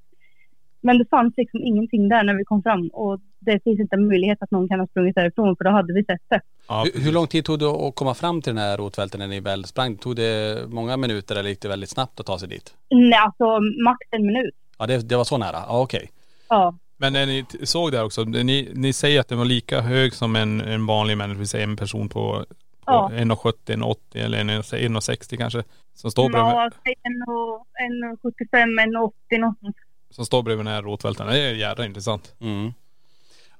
[0.82, 4.06] men det fanns liksom ingenting där när vi kom fram och det finns inte en
[4.08, 6.40] möjlighet att någon kan ha sprungit därifrån för då hade vi sett det.
[6.68, 9.26] Ja, Hur, hur lång tid tog det att komma fram till den här rotvälten när
[9.28, 9.96] ni väl sprang?
[9.96, 12.74] Tog det många minuter eller gick det väldigt snabbt att ta sig dit?
[12.90, 13.44] Nej, alltså
[13.84, 14.54] max en minut.
[14.78, 15.56] Ja det, det var så nära?
[15.68, 16.10] Ja okej.
[16.48, 19.80] Ja, Men när ni såg det här också, ni, ni säger att den var lika
[19.80, 22.44] hög som en, en vanlig människa, vi säger en person på,
[22.84, 23.10] på Ja.
[23.14, 25.62] 1,70, 1,80 eller en- 1,60 kanske.
[25.94, 29.74] Som står bredvid, ja säg en och- en och 75, en och 80 någonstans.
[30.12, 31.26] Som står bredvid den här rotvälten.
[31.26, 32.34] Det är jävla intressant.
[32.40, 32.72] Mm.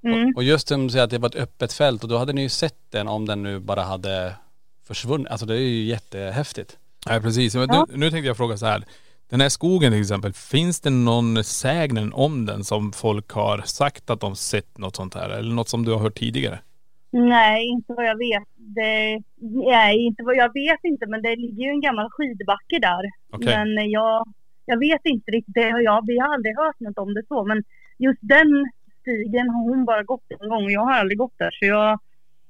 [0.04, 0.28] Mm.
[0.28, 2.32] Och, och just som du säger att det var ett öppet fält och då hade
[2.32, 4.34] ni ju sett den om den nu bara hade
[4.86, 5.28] försvunnit.
[5.28, 6.78] Alltså det är ju jättehäftigt.
[7.06, 7.54] Nej precis.
[7.54, 7.86] Men Ja.
[7.90, 8.84] nu, nu tänkte jag fråga så här.
[9.30, 14.10] Den här skogen till exempel, finns det någon sägnen om den som folk har sagt
[14.10, 15.30] att de sett något sånt här?
[15.30, 16.58] Eller något som du har hört tidigare?
[17.10, 18.42] Nej, inte vad jag vet.
[18.56, 19.22] Det,
[19.70, 23.02] nej, inte vad jag vet inte, men det ligger ju en gammal skidbacke där.
[23.32, 23.56] Okej.
[23.76, 24.24] Men jag,
[24.72, 25.54] jag vet inte riktigt.
[25.54, 27.58] Det, har jag, vi har aldrig hört något om det så, men
[27.98, 28.50] just den
[29.00, 31.50] stigen har hon bara gått en gång och jag har aldrig gått där.
[31.50, 31.98] Så jag,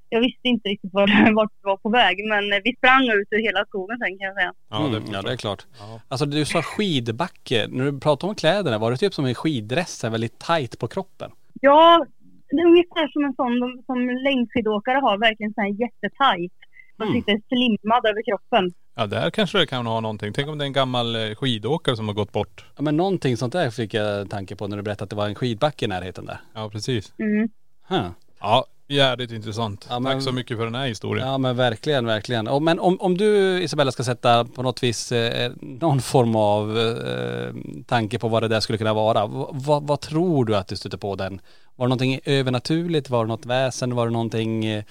[0.09, 2.15] jag visste inte riktigt vart, vart vi var på väg.
[2.29, 4.53] Men vi sprang ut ur hela skogen sen kan jag säga.
[4.71, 5.67] Ja, Mm, det, ja det är klart.
[5.79, 6.01] Ja.
[6.09, 10.05] Alltså du sa skidbacke, när du pratade om kläderna, var det typ som en skiddress,
[10.05, 11.31] väldigt tight på kroppen?
[11.61, 12.07] Ja,
[12.51, 16.53] det är ungefär som en sån som längdskidåkare har, verkligen sån här jättetajt.
[16.97, 17.21] Man Mm.
[17.21, 18.73] sitter slimmad över kroppen.
[18.97, 20.33] ja, där kanske det kan ha någonting.
[20.33, 22.65] Tänk om det är en gammal eh, skidåkare som har gått bort.
[22.77, 25.27] Ja men någonting sånt där fick jag tanke på när du berättade att det var
[25.29, 26.41] en skidbacke i närheten där.
[26.55, 27.13] Ja, precis.
[27.19, 27.49] Mm.
[27.89, 28.09] Huh.
[28.41, 29.87] Ja, jävligt intressant.
[29.91, 31.27] Ja, men- Tack så mycket för den här historien.
[31.29, 32.49] Ja men verkligen, verkligen.
[32.49, 36.79] Och, men om, om du Isabella ska sätta på något vis eh, någon form av
[36.79, 37.55] eh,
[37.87, 39.27] tanke på vad det där skulle kunna vara.
[39.27, 41.41] V- vad, vad tror du att du stötte på den?
[41.77, 43.11] Var det någonting övernaturligt?
[43.11, 43.95] Var det något väsen?
[43.95, 44.85] Var det någonting, eh,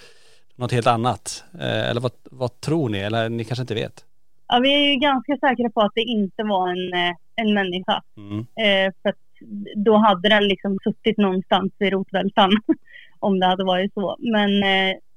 [0.62, 1.44] något helt annat?
[1.60, 3.00] Eh, eller vad, vad tror ni?
[3.00, 4.06] Eller ni kanske inte vet?
[4.48, 8.02] Ja, vi är ju ganska säkra på att det inte var en, eh, en människa.
[8.18, 8.40] Mm.
[8.40, 9.14] Eh, för
[9.76, 12.52] då hade den liksom suttit någonstans i rotvältan.
[13.20, 14.16] om det hade varit så.
[14.20, 14.50] Men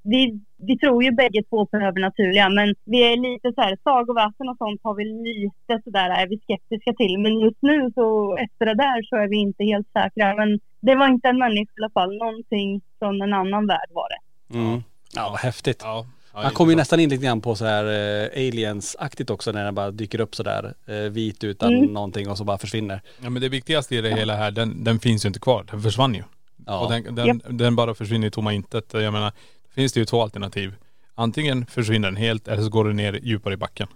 [0.03, 2.49] vi, vi tror ju bägge två på övernaturliga.
[2.49, 6.39] Men vi är lite så här, sagoväsen och sånt har vi lite sådär, är vi
[6.39, 7.19] skeptiska till.
[7.19, 10.35] Men just nu så efter det där så är vi inte helt säkra.
[10.35, 12.17] Men det var inte en människa i alla fall.
[12.17, 14.21] Någonting från en annan värld var det.
[14.59, 14.83] Mm.
[15.15, 15.81] Ja vad häftigt.
[15.83, 19.53] Ja, ja, Man kommer ju nästan in lite grann på så här eh, aliens-aktigt också
[19.53, 21.93] när den bara dyker upp sådär eh, vit utan Mm.
[21.93, 23.01] någonting och så bara försvinner.
[23.23, 25.65] Ja men det viktigaste i det hela här, den, den finns ju inte kvar.
[25.71, 26.23] Den försvann ju.
[26.67, 26.79] Ja.
[26.79, 28.91] Och den, den, den bara försvinner i tomma intet.
[28.93, 29.33] Jag menar,
[29.69, 30.75] det finns det ju två alternativ.
[31.15, 33.89] Antingen försvinner den helt eller så går den ner djupare i backen.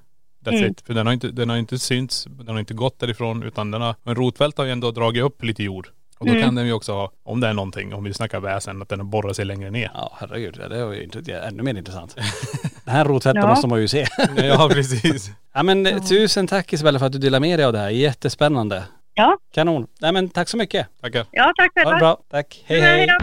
[0.44, 0.70] That's Mm.
[0.70, 0.80] it.
[0.80, 3.82] För den har inte, den har inte synts, den har inte gått därifrån utan den
[3.82, 5.88] har, en rotvält har ju ändå dragit upp lite jord.
[6.18, 6.44] Och då Mm.
[6.44, 9.00] kan den ju också ha, om det är någonting, om vi snackar väsen, att den
[9.00, 9.90] har borrat sig längre ner.
[9.94, 12.16] Ja herregud, ja, det var ju inte, det är ännu mer intressant.
[12.84, 13.48] Den här rotvälten Ja.
[13.48, 14.06] måste man ju se.
[14.36, 15.30] ja precis.
[15.54, 17.88] ja men eh, tusen tack Isabella för att du delar med dig av det här,
[17.90, 18.84] jättespännande.
[19.14, 19.86] Ja, Kanon.
[20.00, 20.86] Nej men tack så mycket.
[21.00, 21.26] Tackar.
[21.30, 21.98] ja tack Ha det själva.
[21.98, 22.18] bra.
[22.30, 22.62] Tack.
[22.66, 23.06] Hej hej.
[23.06, 23.14] då.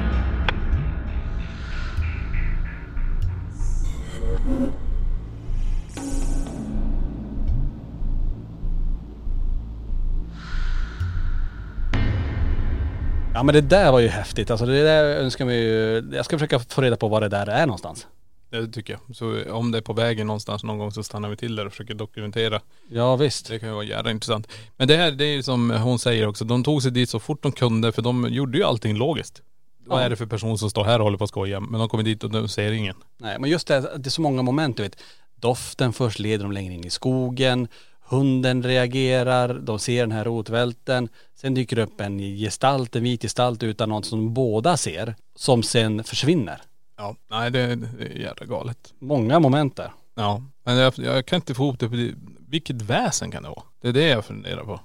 [13.35, 14.51] Ja men det där var ju häftigt.
[14.51, 17.47] Alltså det där önskar man ju, jag ska försöka få reda på vad det där
[17.47, 18.07] är någonstans.
[18.49, 19.15] Det tycker jag.
[19.15, 21.71] Så om det är på vägen någonstans någon gång så stannar vi till där och
[21.71, 22.61] försöker dokumentera.
[22.89, 23.47] Ja visst.
[23.47, 24.47] Det kan ju vara jävla intressant.
[24.77, 27.19] Men det här, det är ju som hon säger också, de tog sig dit så
[27.19, 29.41] fort de kunde för de gjorde ju allting logiskt.
[29.85, 30.03] Vad Ja.
[30.05, 31.59] är det för person som står här och håller på att skoja?
[31.59, 32.95] Men de kommer dit och de ser ingen.
[33.17, 34.97] Nej men just det, det är så många moment du vet.
[35.35, 37.67] Doften först leder dem längre in i skogen.
[38.07, 41.09] Hunden reagerar, de ser den här rotvälten.
[41.35, 45.15] Sen dyker det upp en gestalt, en vit gestalt utan något som båda ser.
[45.35, 46.61] Som sen försvinner.
[46.97, 48.93] Ja, nej det, det är jävla galet.
[48.99, 49.91] Många moment där.
[50.15, 52.13] Ja, men jag, jag kan inte få ihop det.
[52.47, 53.63] Vilket väsen kan det vara?
[53.81, 54.79] Det är det jag funderar på.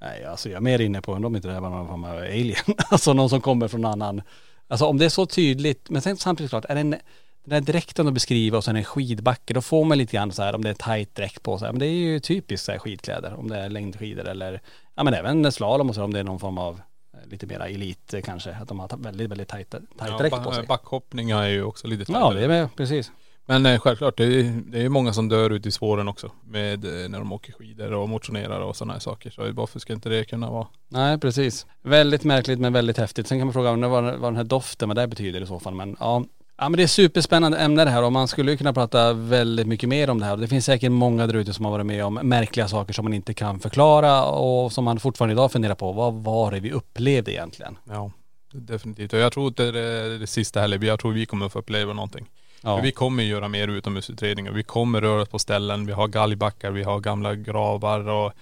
[0.00, 2.16] Nej alltså jag är mer inne på om inte det här var någon form av
[2.16, 2.56] alien.
[2.90, 4.22] alltså någon som kommer från annan.
[4.68, 6.96] Alltså om det är så tydligt, men sen samtidigt klart, är det en,
[7.46, 10.42] den där dräkten att beskriva och sen en skidbacke, då får man lite grann så
[10.42, 11.72] här om det är tajt dräkt på sig.
[11.72, 14.60] Men det är ju typiskt så här skidkläder, om det är längdskidor eller,
[14.94, 16.80] ja men även slalom och så om det är någon form av
[17.14, 20.52] eh, lite mera elit eh, kanske, att de har väldigt, väldigt tajt, tajt dräkt på
[20.52, 20.66] sig.
[20.66, 23.12] Backhoppning är ju också lite Ja det är med, precis.
[23.48, 26.30] Men eh, självklart, det är, det är många som dör ute i spåren också.
[26.44, 29.30] Med, eh, när de åker skidor och motionerar och sådana här saker.
[29.30, 30.66] Så varför ska inte det kunna vara?
[30.88, 31.66] Nej precis.
[31.82, 33.26] Väldigt märkligt men väldigt häftigt.
[33.26, 35.74] Sen kan man fråga vad, vad den här doften, vad det betyder i så fall.
[35.74, 36.24] Men ja.
[36.58, 39.66] Ja men det är superspännande ämne det här och man skulle ju kunna prata väldigt
[39.66, 40.36] mycket mer om det här.
[40.36, 43.14] Det finns säkert många där ute som har varit med om märkliga saker som man
[43.14, 45.92] inte kan förklara och som man fortfarande idag funderar på.
[45.92, 47.78] Vad var det vi upplevde egentligen?
[47.84, 48.10] Ja,
[48.52, 49.12] definitivt.
[49.12, 50.84] Och jag tror inte det är det sista heller.
[50.84, 52.26] Jag tror vi kommer att få uppleva någonting.
[52.62, 52.80] Ja.
[52.80, 54.52] Vi kommer göra mer utomhusutredningar.
[54.52, 55.86] Vi kommer röra oss på ställen.
[55.86, 58.32] Vi har galgbackar, vi har gamla gravar och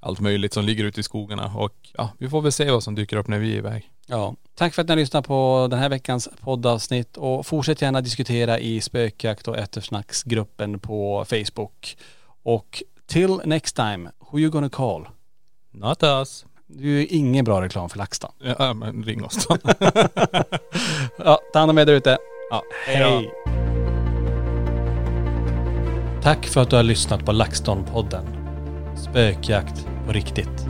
[0.00, 1.52] allt möjligt som ligger ute i skogarna.
[1.56, 3.90] Och ja, vi får väl se vad som dyker upp när vi är iväg.
[4.06, 4.34] Ja.
[4.54, 8.58] Tack för att ni har lyssnat på den här veckans poddavsnitt och fortsätt gärna diskutera
[8.58, 11.96] i spökjakt och eftersnacksgruppen på Facebook.
[12.42, 15.08] Och till next time, who you gonna call?
[15.70, 16.44] Not us.
[16.66, 18.30] Du är ingen bra reklam för LaxTon.
[18.58, 19.56] Ja men ring oss då.
[21.24, 22.18] Ja, ta hand om er där ute.
[22.50, 23.30] Ja, Hej.
[26.22, 28.39] Tack för att du har lyssnat på LaxTon-podden.
[29.10, 30.69] Spökjakt på riktigt.